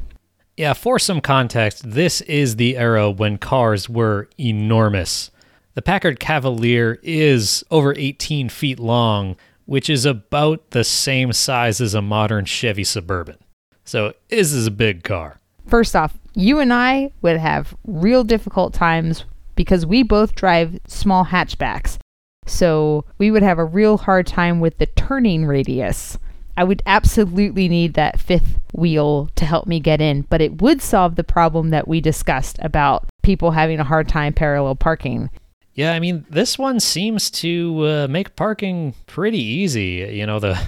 Yeah, 0.58 0.74
for 0.74 0.98
some 0.98 1.22
context, 1.22 1.88
this 1.88 2.22
is 2.22 2.56
the 2.56 2.76
era 2.76 3.12
when 3.12 3.38
cars 3.38 3.88
were 3.88 4.30
enormous. 4.40 5.30
The 5.76 5.84
Packard 5.84 6.20
Cavalier 6.20 6.98
is 7.04 7.64
over 7.70 7.94
18 7.96 8.50
feet 8.50 8.80
long, 8.80 9.36
which 9.66 9.92
is 9.92 10.06
about 10.06 10.72
the 10.72 10.84
same 10.84 11.34
size 11.34 11.80
as 11.80 11.94
a 11.94 12.02
modern 12.02 12.46
Chevy 12.46 12.84
Suburban. 12.84 13.38
So, 13.86 14.16
this 14.30 14.52
is 14.52 14.66
a 14.66 14.72
big 14.72 15.04
car. 15.04 15.40
First 15.68 15.96
off, 15.96 16.18
you 16.34 16.60
and 16.60 16.74
I 16.74 17.12
would 17.22 17.38
have 17.38 17.76
real 17.86 18.24
difficult 18.24 18.74
times 18.74 19.26
because 19.56 19.86
we 19.86 20.04
both 20.04 20.36
drive 20.36 20.80
small 20.88 21.26
hatchbacks. 21.26 21.98
So 22.46 23.06
we 23.18 23.32
would 23.32 23.44
have 23.44 23.60
a 23.60 23.66
real 23.66 23.98
hard 23.98 24.28
time 24.28 24.60
with 24.60 24.78
the 24.78 24.88
turning 24.88 25.46
radius. 25.46 26.18
I 26.56 26.64
would 26.64 26.84
absolutely 26.86 27.68
need 27.68 27.94
that 27.96 28.20
fifth 28.20 28.60
wheel 28.74 29.30
to 29.36 29.46
help 29.46 29.66
me 29.66 29.80
get 29.80 30.02
in, 30.02 30.22
but 30.24 30.42
it 30.42 30.62
would 30.62 30.82
solve 30.82 31.16
the 31.16 31.24
problem 31.24 31.70
that 31.70 31.88
we 31.88 32.02
discussed 32.02 32.60
about 32.62 33.08
people 33.24 33.52
having 33.52 33.80
a 33.80 33.84
hard 33.84 34.08
time 34.08 34.34
parallel 34.34 34.76
parking. 34.76 35.30
Yeah, 35.74 35.94
I 35.94 36.00
mean, 36.00 36.26
this 36.30 36.60
one 36.60 36.80
seems 36.80 37.32
to 37.32 37.86
uh, 37.86 38.08
make 38.08 38.36
parking 38.36 38.94
pretty 39.08 39.42
easy. 39.42 40.08
You 40.12 40.28
know, 40.28 40.40
the 40.40 40.60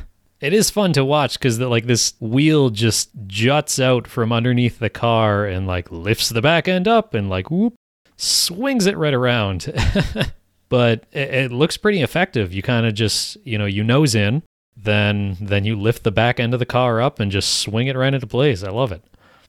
it 0.46 0.54
is 0.54 0.70
fun 0.70 0.94
to 0.94 1.04
watch 1.04 1.40
because 1.40 1.60
like 1.60 1.88
this 1.88 2.14
wheel 2.20 2.70
just 2.70 3.10
juts 3.26 3.80
out 3.80 4.06
from 4.06 4.32
underneath 4.32 4.78
the 4.78 4.92
car 4.92 5.48
and 5.48 5.66
like 5.66 5.92
lifts 5.92 6.30
the 6.30 6.42
back 6.42 6.68
end 6.68 6.88
up 6.88 7.16
and 7.16 7.32
like 7.32 7.50
whoop 7.50 7.74
swings 8.16 8.86
it 8.86 8.96
right 8.96 9.16
around. 9.16 9.74
but 10.70 11.06
it, 11.12 11.34
it 11.34 11.52
looks 11.52 11.78
pretty 11.78 12.04
effective. 12.04 12.54
You 12.54 12.62
kind 12.62 12.86
of 12.86 12.94
just 12.94 13.38
you 13.44 13.58
know 13.58 13.66
you 13.66 13.84
nose 13.84 14.14
in, 14.14 14.44
then 14.78 15.36
then 15.42 15.66
you 15.66 15.76
lift 15.76 16.04
the 16.04 16.12
back 16.12 16.40
end 16.40 16.54
of 16.54 16.60
the 16.60 16.66
car 16.66 17.02
up 17.02 17.20
and 17.20 17.32
just 17.32 17.62
swing 17.62 17.88
it 17.88 17.98
right 17.98 18.14
into 18.14 18.28
place. 18.28 18.64
I 18.64 18.70
love 18.70 18.92
it. 18.92 19.04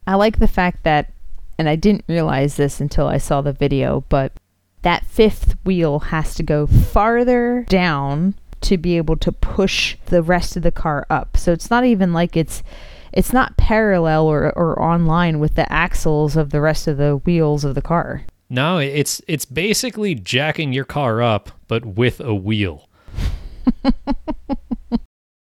I 0.07 0.15
like 0.15 0.39
the 0.39 0.49
fact 0.49 0.83
that, 0.85 1.13
and 1.59 1.69
I 1.69 1.77
didn't 1.77 2.05
realize 2.09 2.57
this 2.57 2.81
until 2.81 3.07
I 3.07 3.19
saw 3.19 3.43
the 3.43 3.53
video, 3.53 4.05
but 4.09 4.33
that 4.81 5.05
fifth 5.05 5.57
wheel 5.67 5.99
has 5.99 6.35
to 6.37 6.43
go 6.43 6.67
farther 6.67 7.67
down 7.69 8.35
to 8.63 8.77
be 8.77 8.97
able 8.97 9.17
to 9.17 9.33
push 9.33 9.97
the 10.07 10.23
rest 10.23 10.57
of 10.57 10.63
the 10.63 10.71
car 10.71 11.07
up. 11.11 11.37
So 11.37 11.53
it's 11.53 11.71
not 11.71 11.85
even 11.85 12.13
like 12.13 12.37
it's 12.37 12.63
it's 13.13 13.33
not 13.33 13.57
parallel 13.57 14.27
or, 14.27 14.53
or 14.57 14.81
online 14.81 15.39
with 15.39 15.55
the 15.55 15.71
axles 15.73 16.37
of 16.37 16.51
the 16.51 16.61
rest 16.61 16.87
of 16.87 16.99
the 16.99 17.17
wheels 17.17 17.65
of 17.65 17.75
the 17.75 17.83
car. 17.83 18.25
No, 18.49 18.79
it's 18.79 19.21
it's 19.27 19.45
basically 19.45 20.15
jacking 20.15 20.73
your 20.73 20.85
car 20.85 21.23
up, 21.23 21.51
but 21.67 21.85
with 21.85 22.21
a 22.21 22.35
wheel. 22.35 22.89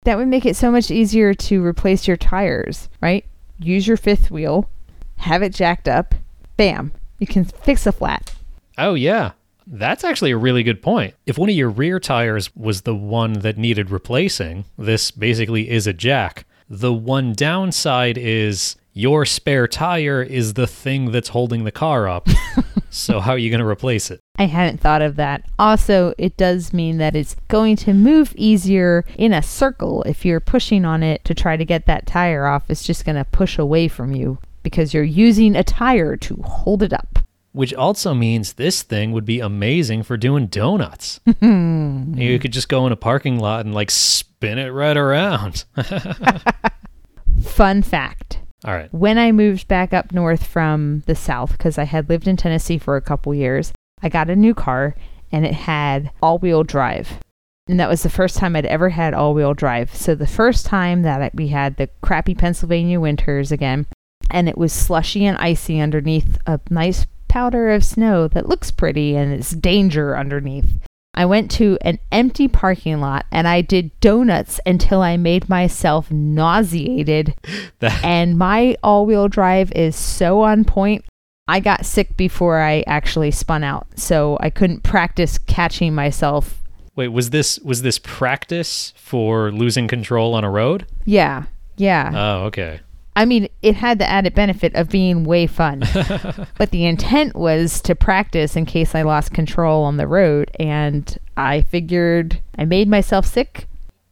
that 0.04 0.18
would 0.18 0.28
make 0.28 0.46
it 0.46 0.56
so 0.56 0.72
much 0.72 0.90
easier 0.90 1.34
to 1.34 1.66
replace 1.66 2.08
your 2.08 2.18
tires, 2.18 2.88
right? 3.02 3.26
Use 3.60 3.88
your 3.88 3.98
fifth 3.98 4.32
wheel, 4.32 4.70
have 5.18 5.42
it 5.42 5.54
jacked 5.54 5.88
up, 5.88 6.16
bam, 6.56 6.92
you 7.20 7.28
can 7.28 7.44
fix 7.44 7.86
a 7.86 7.92
flat. 7.92 8.36
Oh 8.78 8.94
yeah. 8.94 9.32
That's 9.70 10.06
actually 10.06 10.32
a 10.32 10.38
really 10.38 10.64
good 10.64 10.82
point. 10.82 11.14
If 11.26 11.38
one 11.38 11.50
of 11.50 11.56
your 11.56 11.70
rear 11.70 12.00
tires 12.00 12.56
was 12.56 12.82
the 12.82 12.96
one 12.96 13.34
that 13.40 13.58
needed 13.58 13.92
replacing, 13.92 14.64
this 14.78 15.12
basically 15.12 15.70
is 15.70 15.88
a 15.88 15.94
jack. 15.94 16.46
The 16.70 16.94
one 16.94 17.34
downside 17.34 18.18
is 18.18 18.78
your 18.94 19.26
spare 19.26 19.68
tire 19.68 20.24
is 20.24 20.54
the 20.54 20.68
thing 20.68 21.12
that's 21.12 21.30
holding 21.30 21.66
the 21.66 21.72
car 21.72 22.08
up. 22.08 22.28
so, 22.90 23.20
how 23.20 23.34
are 23.34 23.38
you 23.38 23.50
going 23.50 23.60
to 23.60 23.68
replace 23.68 24.10
it? 24.10 24.22
I 24.38 24.46
hadn't 24.46 24.80
thought 24.80 25.02
of 25.02 25.18
that. 25.18 25.44
Also, 25.60 26.14
it 26.18 26.38
does 26.38 26.74
mean 26.74 26.98
that 26.98 27.16
it's 27.16 27.36
going 27.48 27.76
to 27.78 27.94
move 27.94 28.34
easier 28.36 29.06
in 29.18 29.34
a 29.34 29.44
circle. 29.44 30.02
If 30.04 30.26
you're 30.26 30.40
pushing 30.40 30.86
on 30.86 31.04
it 31.04 31.24
to 31.26 31.36
try 31.36 31.58
to 31.58 31.66
get 31.66 31.86
that 31.86 32.08
tire 32.08 32.48
off, 32.48 32.70
it's 32.70 32.84
just 32.84 33.06
going 33.06 33.18
to 33.18 33.26
push 33.26 33.60
away 33.60 33.88
from 33.88 34.16
you 34.16 34.40
because 34.64 34.94
you're 34.94 35.04
using 35.04 35.56
a 35.56 35.64
tire 35.64 36.16
to 36.18 36.36
hold 36.44 36.82
it 36.82 36.94
up 36.94 37.17
which 37.58 37.74
also 37.74 38.14
means 38.14 38.54
this 38.54 38.84
thing 38.84 39.12
would 39.12 39.26
be 39.26 39.40
amazing 39.40 40.04
for 40.04 40.16
doing 40.16 40.46
donuts. 40.46 41.20
you 41.42 42.38
could 42.40 42.54
just 42.54 42.70
go 42.70 42.86
in 42.86 42.92
a 42.92 42.96
parking 42.96 43.40
lot 43.40 43.66
and 43.66 43.74
like 43.74 43.90
spin 43.90 44.60
it 44.60 44.70
right 44.70 44.96
around. 44.96 45.66
Fun 47.44 47.82
fact. 47.82 48.40
All 48.64 48.76
right. 48.76 48.94
When 48.94 49.18
I 49.18 49.32
moved 49.32 49.68
back 49.68 49.92
up 49.92 50.12
north 50.12 50.46
from 50.46 51.02
the 51.08 51.16
south, 51.16 51.54
because 51.54 51.80
I 51.80 51.86
had 51.86 52.10
lived 52.10 52.28
in 52.28 52.38
Tennessee 52.38 52.78
for 52.78 52.96
a 52.96 53.02
couple 53.02 53.34
years, 53.34 53.74
I 54.04 54.10
got 54.10 54.30
a 54.30 54.36
new 54.36 54.54
car 54.54 54.96
and 55.32 55.44
it 55.44 55.54
had 55.54 56.12
all 56.22 56.38
wheel 56.38 56.64
drive. 56.64 57.20
And 57.68 57.80
that 57.80 57.90
was 57.90 58.04
the 58.04 58.10
first 58.10 58.38
time 58.38 58.56
I'd 58.56 58.68
ever 58.68 58.90
had 58.90 59.16
all 59.16 59.34
wheel 59.34 59.56
drive. 59.56 59.96
So 59.96 60.14
the 60.14 60.28
first 60.28 60.68
time 60.68 61.02
that 61.02 61.34
we 61.34 61.48
had 61.48 61.78
the 61.78 61.90
crappy 62.02 62.36
Pennsylvania 62.36 63.00
winters 63.00 63.52
again, 63.52 63.88
and 64.30 64.48
it 64.48 64.60
was 64.60 64.72
slushy 64.72 65.26
and 65.26 65.40
icy 65.40 65.80
underneath 65.80 66.38
a 66.46 66.60
nice 66.70 67.08
powder 67.38 67.70
of 67.70 67.86
snow 67.86 68.28
that 68.28 68.50
looks 68.50 68.72
pretty 68.72 69.16
and 69.16 69.32
it's 69.32 69.52
danger 69.52 70.18
underneath. 70.18 70.80
I 71.14 71.28
went 71.28 71.52
to 71.52 71.78
an 71.82 72.00
empty 72.12 72.48
parking 72.48 73.00
lot 73.00 73.28
and 73.32 73.48
I 73.48 73.62
did 73.62 73.92
donuts 74.00 74.60
until 74.66 75.04
I 75.04 75.18
made 75.18 75.48
myself 75.48 76.10
nauseated. 76.10 77.36
and 77.82 78.40
my 78.40 78.76
all 78.82 79.06
wheel 79.06 79.28
drive 79.28 79.72
is 79.74 79.96
so 79.96 80.42
on 80.42 80.66
point. 80.66 81.06
I 81.48 81.60
got 81.60 81.86
sick 81.86 82.18
before 82.18 82.60
I 82.60 82.84
actually 82.88 83.30
spun 83.30 83.64
out, 83.64 83.86
so 83.96 84.40
I 84.40 84.50
couldn't 84.50 84.82
practice 84.82 85.38
catching 85.38 85.94
myself. 85.94 86.64
Wait, 86.96 87.10
was 87.10 87.30
this 87.30 87.60
was 87.60 87.84
this 87.84 88.00
practice 88.00 88.94
for 88.98 89.52
losing 89.52 89.88
control 89.88 90.34
on 90.34 90.44
a 90.44 90.50
road? 90.50 90.88
Yeah. 91.06 91.44
Yeah. 91.76 92.12
Oh, 92.16 92.46
okay. 92.46 92.80
I 93.18 93.26
mean, 93.26 93.50
it 93.64 93.74
had 93.74 93.98
the 93.98 94.08
added 94.08 94.36
benefit 94.36 94.76
of 94.76 94.90
being 94.90 95.24
way 95.24 95.48
fun. 95.48 95.80
but 96.60 96.70
the 96.70 96.86
intent 96.86 97.36
was 97.36 97.82
to 97.82 97.96
practice 97.96 98.56
in 98.56 98.68
case 98.68 98.94
I 98.94 99.02
lost 99.02 99.34
control 99.34 99.84
on 99.86 99.98
the 99.98 100.06
road. 100.06 100.52
And 100.60 101.18
I 101.36 101.62
figured 101.64 102.40
I 102.60 102.66
made 102.66 102.88
myself 102.88 103.26
sick. 103.26 103.68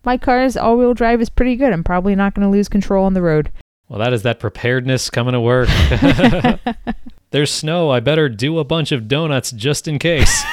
My 0.06 0.18
car's 0.18 0.58
all 0.58 0.76
wheel 0.76 0.96
drive 0.96 1.22
is 1.22 1.30
pretty 1.30 1.56
good. 1.56 1.72
I'm 1.72 1.84
probably 1.84 2.16
not 2.16 2.34
going 2.34 2.48
to 2.48 2.52
lose 2.52 2.68
control 2.68 3.06
on 3.06 3.14
the 3.14 3.22
road. 3.22 3.52
Well, 3.90 4.00
that 4.00 4.12
is 4.12 4.24
that 4.24 4.40
preparedness 4.40 5.12
coming 5.12 5.34
to 5.34 5.40
work. 5.40 5.70
There's 7.30 7.52
snow. 7.52 7.92
I 7.92 8.00
better 8.00 8.28
do 8.28 8.58
a 8.58 8.64
bunch 8.64 8.92
of 8.92 9.08
donuts 9.08 9.52
just 9.52 9.88
in 9.88 10.00
case. 10.00 10.44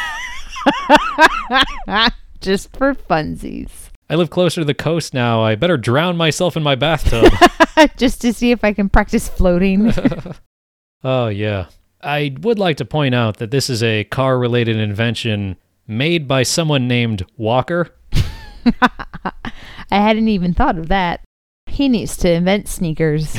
just 2.43 2.77
for 2.77 2.95
funsies. 2.95 3.82
I 4.11 4.15
live 4.15 4.31
closer 4.31 4.61
to 4.61 4.65
the 4.65 4.75
coast 4.75 5.15
now. 5.15 5.43
I 5.43 5.55
better 5.55 5.77
drown 5.77 6.17
myself 6.17 6.57
in 6.57 6.63
my 6.63 6.75
bathtub. 6.75 7.33
Just 7.97 8.21
to 8.23 8.33
see 8.33 8.51
if 8.51 8.63
I 8.63 8.73
can 8.73 8.89
practice 8.89 9.29
floating. 9.29 9.93
oh, 11.05 11.29
yeah. 11.29 11.67
I 12.03 12.35
would 12.41 12.59
like 12.59 12.77
to 12.79 12.85
point 12.85 13.15
out 13.15 13.39
that 13.39 13.51
this 13.51 13.71
is 13.71 13.83
a 13.83 14.05
car 14.05 14.39
related 14.39 14.77
invention 14.77 15.57
made 15.87 16.27
by 16.27 16.43
someone 16.43 16.89
named 16.89 17.25
Walker. 17.37 17.95
I 18.65 19.33
hadn't 19.91 20.29
even 20.29 20.55
thought 20.55 20.79
of 20.79 20.89
that. 20.89 21.21
He 21.67 21.89
needs 21.89 22.17
to 22.19 22.31
invent 22.31 22.69
sneakers. 22.69 23.35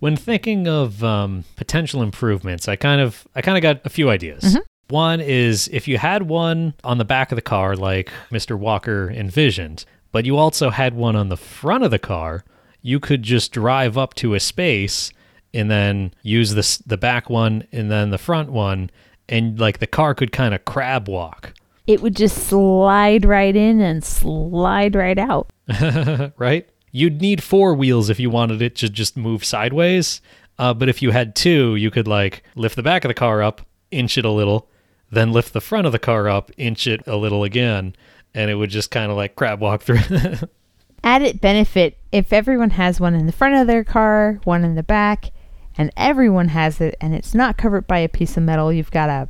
when 0.00 0.16
thinking 0.16 0.68
of 0.68 1.02
um, 1.04 1.44
potential 1.56 2.02
improvements, 2.02 2.68
I 2.68 2.76
kind 2.76 3.00
of 3.00 3.26
I 3.34 3.42
kind 3.42 3.56
of 3.56 3.62
got 3.62 3.80
a 3.86 3.90
few 3.90 4.10
ideas. 4.10 4.42
Mm-hmm. 4.42 4.60
One 4.88 5.20
is 5.20 5.68
if 5.72 5.88
you 5.88 5.98
had 5.98 6.24
one 6.24 6.74
on 6.84 6.98
the 6.98 7.04
back 7.04 7.32
of 7.32 7.36
the 7.36 7.42
car, 7.42 7.74
like 7.74 8.10
Mr. 8.30 8.58
Walker 8.58 9.10
envisioned, 9.10 9.84
but 10.12 10.24
you 10.24 10.36
also 10.36 10.70
had 10.70 10.94
one 10.94 11.16
on 11.16 11.28
the 11.28 11.36
front 11.36 11.84
of 11.84 11.90
the 11.90 11.98
car, 11.98 12.44
you 12.82 13.00
could 13.00 13.22
just 13.22 13.52
drive 13.52 13.96
up 13.96 14.14
to 14.14 14.34
a 14.34 14.40
space 14.40 15.10
and 15.54 15.70
then 15.70 16.12
use 16.22 16.54
this 16.54 16.78
the 16.78 16.98
back 16.98 17.30
one 17.30 17.66
and 17.72 17.90
then 17.90 18.10
the 18.10 18.18
front 18.18 18.52
one 18.52 18.90
and 19.28 19.58
like 19.58 19.78
the 19.78 19.86
car 19.86 20.14
could 20.14 20.32
kind 20.32 20.54
of 20.54 20.64
crab 20.64 21.08
walk. 21.08 21.54
It 21.86 22.02
would 22.02 22.16
just 22.16 22.46
slide 22.46 23.24
right 23.24 23.54
in 23.54 23.80
and 23.80 24.04
slide 24.04 24.94
right 24.94 25.18
out. 25.18 25.50
right? 26.38 26.68
You'd 26.92 27.20
need 27.20 27.42
four 27.42 27.74
wheels 27.74 28.10
if 28.10 28.20
you 28.20 28.30
wanted 28.30 28.62
it 28.62 28.76
to 28.76 28.88
just 28.88 29.16
move 29.16 29.44
sideways. 29.44 30.20
Uh, 30.58 30.72
but 30.72 30.88
if 30.88 31.02
you 31.02 31.10
had 31.10 31.34
two, 31.34 31.76
you 31.76 31.90
could 31.90 32.06
like 32.06 32.42
lift 32.54 32.76
the 32.76 32.82
back 32.82 33.04
of 33.04 33.08
the 33.08 33.14
car 33.14 33.42
up, 33.42 33.62
inch 33.90 34.16
it 34.16 34.24
a 34.24 34.30
little, 34.30 34.68
then 35.10 35.32
lift 35.32 35.52
the 35.52 35.60
front 35.60 35.86
of 35.86 35.92
the 35.92 35.98
car 35.98 36.28
up, 36.28 36.50
inch 36.56 36.86
it 36.86 37.06
a 37.06 37.16
little 37.16 37.44
again, 37.44 37.94
and 38.34 38.50
it 38.50 38.56
would 38.56 38.70
just 38.70 38.90
kind 38.90 39.10
of 39.10 39.16
like 39.16 39.36
crab 39.36 39.60
walk 39.60 39.82
through. 39.82 39.98
Added 41.04 41.40
benefit 41.40 41.98
if 42.12 42.32
everyone 42.32 42.70
has 42.70 43.00
one 43.00 43.14
in 43.14 43.26
the 43.26 43.32
front 43.32 43.54
of 43.56 43.66
their 43.66 43.84
car, 43.84 44.40
one 44.44 44.64
in 44.64 44.74
the 44.74 44.82
back, 44.82 45.30
and 45.76 45.90
everyone 45.96 46.48
has 46.48 46.80
it, 46.80 46.96
and 47.00 47.14
it's 47.14 47.34
not 47.34 47.58
covered 47.58 47.86
by 47.86 47.98
a 47.98 48.08
piece 48.08 48.36
of 48.36 48.42
metal, 48.42 48.72
you've 48.72 48.90
got 48.90 49.10
a 49.10 49.28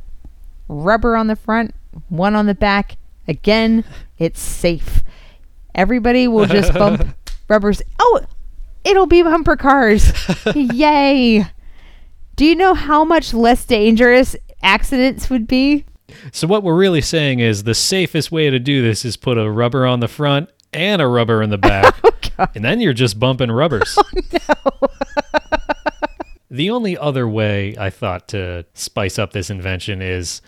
rubber 0.67 1.15
on 1.15 1.27
the 1.27 1.35
front, 1.35 1.73
one 2.09 2.35
on 2.35 2.45
the 2.45 2.55
back. 2.55 2.97
Again, 3.27 3.83
it's 4.17 4.39
safe. 4.39 5.03
Everybody 5.73 6.27
will 6.27 6.45
just 6.45 6.73
bump 6.73 7.15
rubbers. 7.47 7.81
Oh, 7.99 8.21
it'll 8.83 9.07
be 9.07 9.23
bumper 9.23 9.55
cars. 9.55 10.13
Yay. 10.55 11.45
Do 12.35 12.45
you 12.45 12.55
know 12.55 12.73
how 12.73 13.03
much 13.03 13.33
less 13.33 13.65
dangerous 13.65 14.35
accidents 14.61 15.29
would 15.29 15.47
be? 15.47 15.85
so 16.31 16.45
what 16.47 16.61
we're 16.63 16.75
really 16.75 17.01
saying 17.01 17.39
is 17.39 17.63
the 17.63 17.73
safest 17.73 18.31
way 18.31 18.49
to 18.49 18.59
do 18.59 18.81
this 18.83 19.03
is 19.03 19.17
put 19.17 19.37
a 19.37 19.49
rubber 19.49 19.85
on 19.87 19.99
the 20.01 20.07
front 20.07 20.49
and 20.71 21.01
a 21.01 21.07
rubber 21.07 21.41
in 21.41 21.49
the 21.49 21.57
back. 21.57 21.95
Oh, 22.37 22.45
and 22.53 22.63
then 22.63 22.79
you're 22.79 22.93
just 22.93 23.19
bumping 23.19 23.51
rubbers. 23.51 23.97
Oh, 24.65 24.87
the 26.49 26.69
only 26.69 26.97
other 26.97 27.27
way 27.27 27.75
I 27.77 27.89
thought 27.89 28.27
to 28.29 28.65
spice 28.73 29.17
up 29.19 29.33
this 29.33 29.49
invention 29.49 30.01
is 30.01 30.41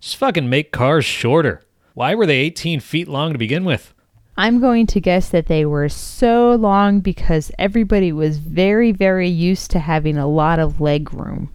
just 0.00 0.16
fucking 0.16 0.48
make 0.48 0.72
cars 0.72 1.04
shorter. 1.04 1.62
Why 1.94 2.14
were 2.14 2.26
they 2.26 2.38
18 2.38 2.80
feet 2.80 3.08
long 3.08 3.32
to 3.32 3.38
begin 3.38 3.64
with? 3.64 3.92
I'm 4.36 4.60
going 4.60 4.86
to 4.88 5.00
guess 5.00 5.28
that 5.30 5.48
they 5.48 5.66
were 5.66 5.88
so 5.88 6.54
long 6.54 7.00
because 7.00 7.50
everybody 7.58 8.12
was 8.12 8.38
very, 8.38 8.92
very 8.92 9.28
used 9.28 9.70
to 9.72 9.80
having 9.80 10.16
a 10.16 10.28
lot 10.28 10.58
of 10.58 10.80
leg 10.80 11.12
room. 11.12 11.52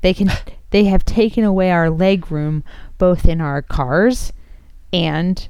They 0.00 0.14
can 0.14 0.32
they 0.72 0.84
have 0.84 1.04
taken 1.04 1.44
away 1.44 1.70
our 1.70 1.90
leg 1.90 2.30
room 2.32 2.64
both 2.98 3.26
in 3.26 3.40
our 3.40 3.62
cars 3.62 4.32
and 4.92 5.48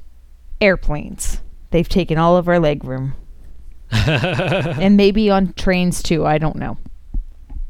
airplanes. 0.61 1.41
They've 1.71 1.89
taken 1.89 2.17
all 2.17 2.37
of 2.37 2.47
our 2.47 2.59
leg 2.59 2.83
room. 2.83 3.15
and 3.91 4.95
maybe 4.97 5.29
on 5.29 5.53
trains 5.53 6.03
too, 6.03 6.25
I 6.25 6.37
don't 6.37 6.57
know. 6.57 6.77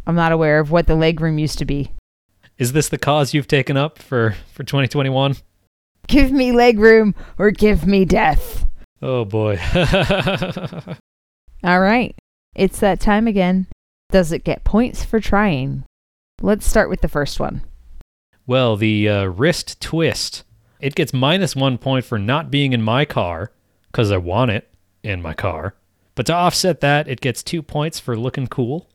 I'm 0.06 0.16
not 0.16 0.32
aware 0.32 0.60
of 0.60 0.72
what 0.72 0.88
the 0.88 0.96
leg 0.96 1.22
room 1.22 1.38
used 1.38 1.60
to 1.60 1.66
be. 1.66 1.92
Is 2.58 2.74
this 2.74 2.90
the 2.90 2.98
cause 2.98 3.34
you've 3.34 3.48
taken 3.48 3.78
up 3.78 4.00
for, 4.00 4.36
for 4.52 4.64
2021? 4.64 5.38
Give 6.08 6.32
me 6.32 6.52
leg 6.52 6.80
room 6.80 7.16
or 7.38 7.52
give 7.52 7.88
me 7.88 8.04
death. 8.04 8.66
Oh 9.02 9.26
boy. 9.26 9.60
All 11.64 11.80
right. 11.80 12.16
It's 12.56 12.80
that 12.80 13.00
time 13.00 13.28
again. 13.28 13.68
Does 14.12 14.32
it 14.32 14.44
get 14.44 14.64
points 14.64 15.04
for 15.04 15.20
trying? 15.20 15.86
Let's 16.46 16.68
start 16.68 16.90
with 16.90 17.00
the 17.00 17.08
first 17.08 17.40
one. 17.40 17.62
well, 18.46 18.76
the 18.76 19.08
uh, 19.08 19.24
wrist 19.28 19.80
twist. 19.80 20.44
It 20.82 20.94
gets 20.94 21.14
minus 21.14 21.56
one 21.56 21.78
point 21.78 22.04
for 22.04 22.20
not 22.20 22.52
being 22.52 22.74
in 22.74 22.82
my 22.82 23.06
car, 23.06 23.54
because 23.88 24.12
I 24.12 24.18
want 24.18 24.52
it 24.52 24.70
in 25.04 25.22
my 25.22 25.34
car. 25.34 25.76
But 26.16 26.26
to 26.26 26.34
offset 26.34 26.82
that, 26.82 27.08
it 27.08 27.22
gets 27.22 27.44
two 27.44 27.62
points 27.62 27.98
for 27.98 28.18
looking 28.18 28.48
cool. 28.48 28.90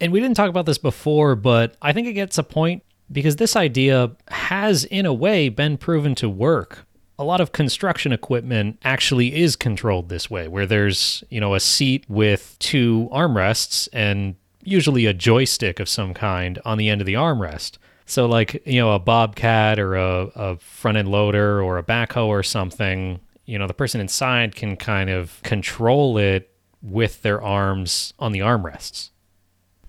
And 0.00 0.12
we 0.12 0.20
didn't 0.20 0.36
talk 0.36 0.48
about 0.48 0.64
this 0.64 0.78
before, 0.78 1.34
but 1.34 1.76
I 1.82 1.92
think 1.92 2.06
it 2.06 2.12
gets 2.12 2.38
a 2.38 2.44
point 2.44 2.84
because 3.10 3.34
this 3.34 3.56
idea 3.56 4.12
has, 4.28 4.84
in 4.84 5.06
a 5.06 5.12
way, 5.12 5.48
been 5.48 5.76
proven 5.76 6.14
to 6.14 6.28
work. 6.28 6.86
A 7.18 7.24
lot 7.24 7.40
of 7.40 7.50
construction 7.50 8.12
equipment 8.12 8.78
actually 8.84 9.34
is 9.34 9.56
controlled 9.56 10.08
this 10.08 10.30
way, 10.30 10.46
where 10.46 10.66
there's, 10.66 11.24
you 11.30 11.40
know, 11.40 11.56
a 11.56 11.60
seat 11.60 12.04
with 12.08 12.54
two 12.60 13.08
armrests 13.12 13.88
and 13.92 14.36
usually 14.68 15.06
a 15.06 15.14
joystick 15.14 15.80
of 15.80 15.88
some 15.88 16.14
kind 16.14 16.58
on 16.64 16.78
the 16.78 16.88
end 16.88 17.00
of 17.00 17.06
the 17.06 17.14
armrest. 17.14 17.78
So, 18.06 18.26
like, 18.26 18.62
you 18.66 18.80
know, 18.80 18.92
a 18.92 18.98
bobcat 18.98 19.78
or 19.78 19.96
a, 19.96 20.30
a 20.34 20.56
front 20.58 20.96
end 20.96 21.08
loader 21.08 21.62
or 21.62 21.78
a 21.78 21.82
backhoe 21.82 22.26
or 22.26 22.42
something, 22.42 23.20
you 23.44 23.58
know, 23.58 23.66
the 23.66 23.74
person 23.74 24.00
inside 24.00 24.56
can 24.56 24.76
kind 24.76 25.10
of 25.10 25.40
control 25.42 26.16
it 26.16 26.50
with 26.82 27.22
their 27.22 27.42
arms 27.42 28.14
on 28.18 28.32
the 28.32 28.38
armrests. 28.38 29.10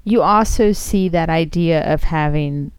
You 0.04 0.22
also 0.22 0.72
see 0.72 1.08
that 1.10 1.30
idea 1.30 1.82
of 1.92 2.04
having, 2.04 2.72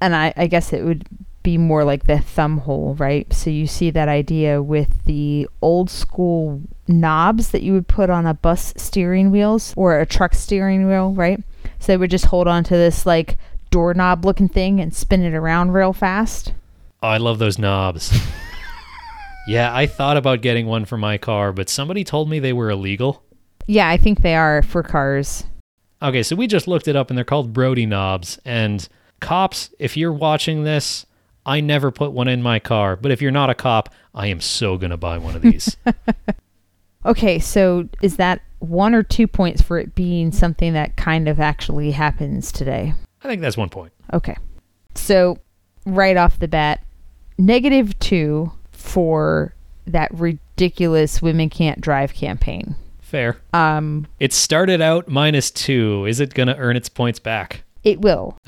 and 0.00 0.14
I, 0.14 0.34
I 0.36 0.46
guess 0.46 0.72
it 0.72 0.84
would 0.84 1.06
be 1.44 1.56
more 1.56 1.84
like 1.84 2.06
the 2.06 2.18
thumb 2.18 2.58
hole, 2.58 2.96
right? 2.98 3.32
So 3.32 3.50
you 3.50 3.68
see 3.68 3.90
that 3.90 4.08
idea 4.08 4.60
with 4.60 5.04
the 5.04 5.48
old 5.62 5.88
school 5.90 6.62
knobs 6.88 7.50
that 7.50 7.62
you 7.62 7.72
would 7.74 7.86
put 7.86 8.10
on 8.10 8.26
a 8.26 8.34
bus 8.34 8.74
steering 8.76 9.30
wheels 9.30 9.72
or 9.76 10.00
a 10.00 10.06
truck 10.06 10.34
steering 10.34 10.88
wheel, 10.88 11.12
right? 11.12 11.40
So 11.78 11.92
they 11.92 11.96
would 11.96 12.10
just 12.10 12.24
hold 12.24 12.48
on 12.48 12.64
to 12.64 12.74
this 12.74 13.06
like 13.06 13.36
doorknob 13.70 14.24
looking 14.24 14.48
thing 14.48 14.80
and 14.80 14.92
spin 14.92 15.22
it 15.22 15.34
around 15.34 15.72
real 15.72 15.92
fast. 15.92 16.54
Oh, 17.02 17.08
I 17.08 17.18
love 17.18 17.38
those 17.38 17.58
knobs. 17.58 18.18
yeah, 19.46 19.74
I 19.74 19.86
thought 19.86 20.16
about 20.16 20.40
getting 20.40 20.66
one 20.66 20.86
for 20.86 20.96
my 20.96 21.18
car, 21.18 21.52
but 21.52 21.68
somebody 21.68 22.02
told 22.02 22.28
me 22.28 22.38
they 22.38 22.54
were 22.54 22.70
illegal. 22.70 23.22
Yeah, 23.66 23.88
I 23.88 23.98
think 23.98 24.22
they 24.22 24.34
are 24.34 24.62
for 24.62 24.82
cars. 24.82 25.44
Okay, 26.02 26.22
so 26.22 26.36
we 26.36 26.46
just 26.46 26.66
looked 26.66 26.88
it 26.88 26.96
up 26.96 27.10
and 27.10 27.18
they're 27.18 27.24
called 27.24 27.52
Brody 27.52 27.84
knobs. 27.84 28.38
And 28.46 28.88
cops, 29.20 29.70
if 29.78 29.96
you're 29.96 30.12
watching 30.12 30.64
this, 30.64 31.04
I 31.46 31.60
never 31.60 31.90
put 31.90 32.12
one 32.12 32.28
in 32.28 32.42
my 32.42 32.58
car. 32.58 32.96
But 32.96 33.10
if 33.12 33.20
you're 33.20 33.30
not 33.30 33.50
a 33.50 33.54
cop, 33.54 33.92
I 34.14 34.28
am 34.28 34.40
so 34.40 34.76
going 34.78 34.90
to 34.90 34.96
buy 34.96 35.18
one 35.18 35.36
of 35.36 35.42
these. 35.42 35.76
Okay, 37.06 37.38
so 37.38 37.86
is 38.00 38.16
that 38.16 38.40
one 38.60 38.94
or 38.94 39.02
two 39.02 39.26
points 39.26 39.60
for 39.60 39.78
it 39.78 39.94
being 39.94 40.32
something 40.32 40.72
that 40.72 40.96
kind 40.96 41.28
of 41.28 41.38
actually 41.38 41.90
happens 41.90 42.50
today? 42.50 42.94
I 43.22 43.28
think 43.28 43.42
that's 43.42 43.58
one 43.58 43.68
point. 43.68 43.92
Okay. 44.14 44.36
So, 44.94 45.38
right 45.84 46.16
off 46.16 46.38
the 46.38 46.48
bat, 46.48 46.82
negative 47.36 47.98
two 47.98 48.52
for 48.72 49.54
that 49.86 50.10
ridiculous 50.14 51.20
women 51.20 51.50
can't 51.50 51.80
drive 51.80 52.14
campaign. 52.14 52.74
Fair. 53.00 53.36
Um, 53.52 54.06
It 54.18 54.32
started 54.32 54.80
out 54.80 55.06
minus 55.06 55.50
two. 55.50 56.06
Is 56.06 56.20
it 56.20 56.32
going 56.32 56.46
to 56.48 56.56
earn 56.56 56.76
its 56.76 56.88
points 56.88 57.18
back? 57.18 57.64
it 57.82 58.00
will. 58.00 58.38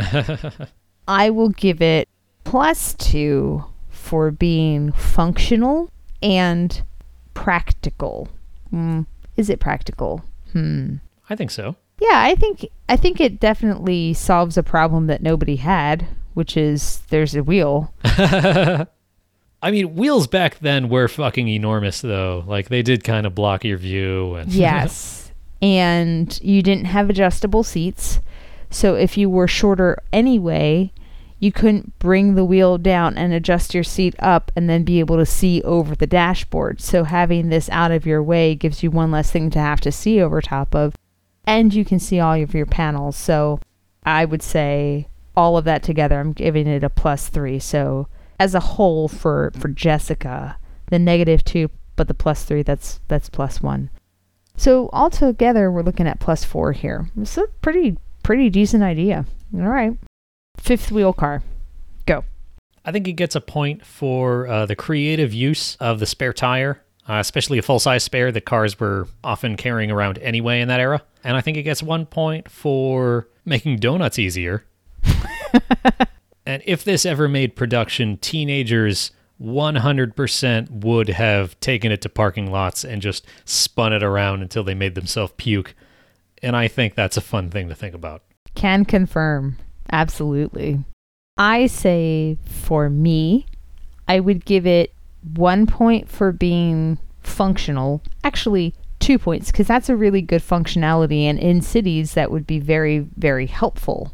I 1.09 1.29
will 1.29 1.51
give 1.51 1.83
it 1.83 2.09
plus 2.47 2.95
two 2.95 3.65
for 3.91 4.31
being 4.31 4.93
functional 4.93 5.91
and 6.23 6.83
practical. 7.35 8.29
Hmm. 8.71 9.03
Is 9.37 9.51
it 9.51 9.61
practical? 9.61 10.25
Hmm. 10.53 10.97
I 11.29 11.37
think 11.37 11.51
so. 11.51 11.77
Yeah, 12.01 12.23
I 12.23 12.35
think 12.35 12.67
I 12.89 12.97
think 12.97 13.21
it 13.21 13.41
definitely 13.41 14.15
solves 14.15 14.57
a 14.57 14.63
problem 14.63 15.07
that 15.09 15.23
nobody 15.23 15.57
had, 15.57 16.07
which 16.35 16.57
is 16.57 17.01
there's 17.09 17.35
a 17.35 17.43
wheel. 17.43 17.93
I 19.63 19.71
mean, 19.71 19.95
wheels 19.97 20.27
back 20.27 20.59
then 20.59 20.89
were 20.89 21.09
fucking 21.09 21.49
enormous, 21.49 22.01
though. 22.03 22.45
Like, 22.47 22.69
they 22.69 22.83
did 22.83 23.03
kind 23.03 23.27
of 23.27 23.35
block 23.35 23.65
your 23.65 23.79
view. 23.79 24.35
And 24.35 24.53
Yes. 24.53 25.33
and 25.63 26.39
you 26.43 26.63
didn't 26.63 26.85
have 26.85 27.09
adjustable 27.11 27.63
seats. 27.65 28.21
So 28.71 28.95
if 28.95 29.17
you 29.17 29.31
were 29.31 29.49
shorter 29.49 30.03
anyway, 30.13 30.93
you 31.39 31.53
couldn't 31.53 31.99
bring 31.99 32.35
the 32.35 32.45
wheel 32.45 32.79
down 32.79 33.17
and 33.17 33.33
adjust 33.33 33.75
your 33.75 33.85
seat 33.85 34.15
up 34.19 34.51
and 34.57 34.71
then 34.71 34.85
be 34.85 35.01
able 35.01 35.17
to 35.17 35.27
see 35.27 35.63
over 35.63 35.95
the 35.95 36.07
dashboard. 36.07 36.81
So 36.81 37.05
having 37.05 37.49
this 37.49 37.69
out 37.71 37.93
of 37.93 38.07
your 38.07 38.23
way 38.23 38.55
gives 38.55 38.83
you 38.83 38.91
one 38.91 39.11
less 39.11 39.31
thing 39.31 39.51
to 39.51 39.59
have 39.59 39.81
to 39.83 39.93
see 39.93 40.21
over 40.21 40.41
top 40.41 40.75
of. 40.75 40.95
And 41.45 41.75
you 41.75 41.85
can 41.85 41.99
see 41.99 42.21
all 42.21 42.41
of 42.41 42.55
your 42.55 42.67
panels. 42.67 43.17
So 43.17 43.61
I 44.05 44.25
would 44.25 44.43
say 44.43 45.09
all 45.37 45.59
of 45.59 45.65
that 45.65 45.83
together, 45.83 46.19
I'm 46.19 46.33
giving 46.33 46.67
it 46.67 46.83
a 46.83 46.91
plus 46.91 47.29
three. 47.29 47.59
So 47.59 48.09
as 48.41 48.55
a 48.55 48.61
whole 48.61 49.07
for, 49.09 49.53
for 49.59 49.69
Jessica, 49.69 50.59
the 50.91 50.99
negative 50.99 51.45
two, 51.45 51.71
but 51.97 52.09
the 52.09 52.15
plus 52.15 52.45
three, 52.45 52.63
that's 52.63 53.01
that's 53.09 53.29
plus 53.29 53.63
one. 53.63 53.91
So 54.57 54.89
altogether, 54.93 55.71
we're 55.71 55.83
looking 55.83 56.07
at 56.07 56.21
plus 56.21 56.45
four 56.45 56.73
here. 56.73 57.11
It's 57.21 57.37
a 57.37 57.47
pretty 57.61 57.99
pretty 58.23 58.51
decent 58.51 58.83
idea. 58.83 59.27
All 59.55 59.69
right, 59.69 59.93
fifth 60.57 60.91
wheel 60.91 61.13
car, 61.13 61.43
go. 62.07 62.25
I 62.85 62.93
think 62.93 63.09
it 63.09 63.15
gets 63.15 63.35
a 63.35 63.41
point 63.41 63.85
for 63.85 64.47
uh, 64.47 64.67
the 64.67 64.77
creative 64.77 65.35
use 65.35 65.77
of 65.77 65.99
the 65.99 66.07
spare 66.07 66.33
tire, 66.33 66.83
uh, 67.09 67.15
especially 67.15 67.59
a 67.59 67.63
full 67.63 67.81
size 67.81 68.05
spare 68.05 68.31
that 68.31 68.45
cars 68.45 68.79
were 68.79 69.09
often 69.25 69.57
carrying 69.57 69.91
around 69.91 70.19
anyway 70.19 70.61
in 70.61 70.69
that 70.69 70.81
era. 70.81 71.03
And 71.25 71.37
I 71.37 71.41
think 71.41 71.57
it 71.57 71.65
gets 71.65 71.83
one 71.83 72.07
point 72.07 72.49
for 72.49 73.29
making 73.45 73.79
donuts 73.79 74.19
easier. 74.19 74.65
and 76.47 76.63
if 76.65 76.85
this 76.85 77.05
ever 77.05 77.29
made 77.29 77.57
production, 77.57 78.19
teenagers 78.19 79.11
100% 79.41 80.71
would 80.71 81.09
have 81.09 81.59
taken 81.61 81.93
it 81.93 82.01
to 82.03 82.09
parking 82.09 82.51
lots 82.51 82.85
and 82.85 83.03
just 83.03 83.27
spun 83.45 83.93
it 83.93 84.03
around 84.03 84.43
until 84.43 84.65
they 84.65 84.75
made 84.75 84.95
themselves 84.95 85.33
puke. 85.37 85.75
And 86.43 86.57
I 86.57 86.69
think 86.69 86.95
that's 86.95 87.17
a 87.17 87.21
fun 87.21 87.51
thing 87.51 87.69
to 87.69 87.75
think 87.75 87.95
about. 87.95 88.23
Can 88.55 88.85
confirm. 88.85 89.59
Absolutely. 89.91 90.85
I 91.37 91.67
say 91.67 92.39
for 92.45 92.89
me, 92.89 93.47
I 94.09 94.21
would 94.21 94.45
give 94.45 94.67
it 94.67 94.93
one 95.35 95.67
point 95.67 96.09
for 96.09 96.33
being 96.33 96.99
functional. 97.21 98.03
Actually, 98.25 98.75
two 99.01 99.19
points, 99.19 99.51
because 99.51 99.67
that's 99.67 99.89
a 99.89 99.97
really 99.97 100.23
good 100.23 100.43
functionality. 100.43 101.25
And 101.25 101.39
in 101.39 101.61
cities, 101.61 102.15
that 102.15 102.31
would 102.31 102.47
be 102.47 102.59
very, 102.59 103.01
very 103.17 103.47
helpful. 103.47 104.13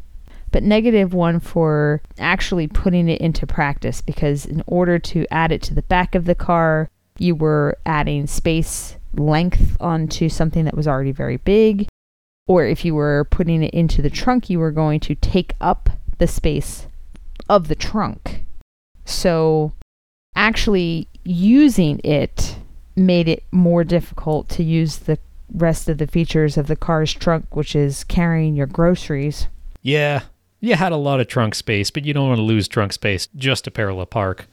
But 0.51 0.63
negative 0.63 1.13
one 1.13 1.39
for 1.39 2.01
actually 2.19 2.67
putting 2.67 3.09
it 3.09 3.21
into 3.21 3.47
practice, 3.47 4.01
because 4.01 4.45
in 4.45 4.63
order 4.67 4.99
to 4.99 5.25
add 5.31 5.51
it 5.51 5.61
to 5.63 5.73
the 5.73 5.81
back 5.83 6.15
of 6.15 6.25
the 6.25 6.35
car, 6.35 6.89
you 7.17 7.35
were 7.35 7.77
adding 7.85 8.27
space 8.27 8.97
length 9.15 9.77
onto 9.79 10.29
something 10.29 10.65
that 10.65 10.75
was 10.75 10.87
already 10.87 11.11
very 11.11 11.37
big. 11.37 11.87
Or 12.47 12.65
if 12.65 12.83
you 12.83 12.95
were 12.95 13.25
putting 13.29 13.63
it 13.63 13.73
into 13.73 14.01
the 14.01 14.09
trunk, 14.09 14.49
you 14.49 14.59
were 14.59 14.71
going 14.71 14.99
to 15.01 15.15
take 15.15 15.53
up 15.61 15.89
the 16.17 16.27
space 16.27 16.87
of 17.49 17.67
the 17.67 17.75
trunk. 17.75 18.43
So 19.05 19.73
actually 20.35 21.07
using 21.23 21.99
it 22.03 22.57
made 22.95 23.27
it 23.27 23.43
more 23.51 23.83
difficult 23.83 24.49
to 24.49 24.63
use 24.63 24.97
the 24.97 25.17
rest 25.53 25.87
of 25.87 25.97
the 25.97 26.07
features 26.07 26.57
of 26.57 26.67
the 26.67 26.75
car's 26.75 27.13
trunk, 27.13 27.55
which 27.55 27.75
is 27.75 28.03
carrying 28.03 28.55
your 28.55 28.67
groceries. 28.67 29.47
Yeah, 29.81 30.23
you 30.59 30.75
had 30.75 30.91
a 30.91 30.97
lot 30.97 31.19
of 31.19 31.27
trunk 31.27 31.55
space, 31.55 31.91
but 31.91 32.05
you 32.05 32.13
don't 32.13 32.27
want 32.27 32.39
to 32.39 32.43
lose 32.43 32.67
trunk 32.67 32.93
space 32.93 33.27
just 33.35 33.65
to 33.65 33.71
parallel 33.71 34.05
park. 34.05 34.47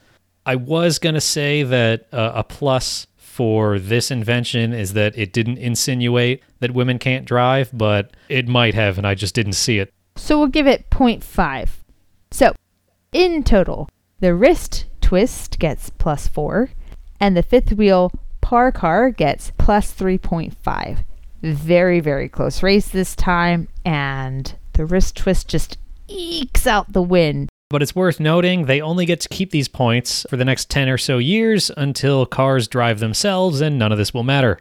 I 0.45 0.57
was 0.57 0.99
going 0.99 1.15
to 1.15 1.21
say 1.21 1.63
that 1.63 2.07
uh, 2.13 2.33
a 2.35 2.45
plus 2.45 3.07
for 3.41 3.79
this 3.79 4.11
invention 4.11 4.75
is 4.75 4.93
that 4.93 5.17
it 5.17 5.33
didn't 5.33 5.57
insinuate 5.57 6.43
that 6.59 6.75
women 6.75 6.99
can't 6.99 7.25
drive, 7.25 7.71
but 7.73 8.15
it 8.29 8.47
might 8.47 8.75
have, 8.75 8.99
and 8.99 9.07
I 9.07 9.15
just 9.15 9.35
didn't 9.35 9.55
see 9.55 9.79
it. 9.79 9.91
So 10.15 10.39
we'll 10.39 10.49
give 10.49 10.67
it 10.67 10.91
0.5. 10.91 11.71
So, 12.31 12.53
in 13.13 13.43
total, 13.43 13.89
the 14.19 14.35
wrist 14.35 14.85
twist 15.01 15.59
gets 15.59 15.89
plus 15.89 16.29
4, 16.29 16.69
and 17.19 17.35
the 17.35 17.43
fifth 17.43 17.73
wheel 17.73 18.13
par 18.43 18.71
car 18.73 19.09
gets 19.11 19.53
plus 19.57 19.91
3.5. 19.95 20.99
Very, 21.41 22.01
very 22.01 22.29
close 22.29 22.63
race 22.63 22.91
this 22.91 23.17
time, 23.17 23.69
and 23.87 24.55
the 24.75 24.85
wrist 24.85 25.17
twist 25.17 25.49
just 25.49 25.79
ekes 26.09 26.67
out 26.67 26.93
the 26.93 27.01
win. 27.01 27.49
But 27.71 27.83
it's 27.83 27.95
worth 27.95 28.19
noting 28.19 28.67
they 28.67 28.81
only 28.81 29.07
get 29.07 29.21
to 29.21 29.29
keep 29.29 29.53
these 29.53 29.69
points 29.69 30.27
for 30.29 30.37
the 30.37 30.45
next 30.45 30.69
10 30.71 30.89
or 30.89 30.99
so 30.99 31.19
years 31.19 31.71
until 31.77 32.27
cars 32.27 32.67
drive 32.67 32.99
themselves, 32.99 33.61
and 33.61 33.79
none 33.79 33.93
of 33.93 33.99
this 33.99 34.13
will 34.13 34.25
matter. 34.25 34.59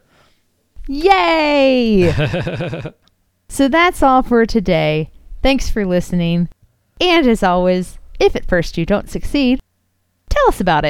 Yay! 0.88 2.12
so 3.50 3.68
that's 3.68 4.04
all 4.04 4.22
for 4.22 4.46
today. 4.46 5.10
Thanks 5.42 5.70
for 5.70 5.86
listening. 5.86 6.50
And 7.02 7.28
as 7.28 7.42
always, 7.42 7.98
if 8.20 8.36
at 8.36 8.48
first 8.48 8.78
you 8.78 8.86
don't 8.86 9.10
succeed, 9.10 9.60
tell 10.30 10.48
us 10.48 10.62
about 10.62 10.86
it. 10.86 10.88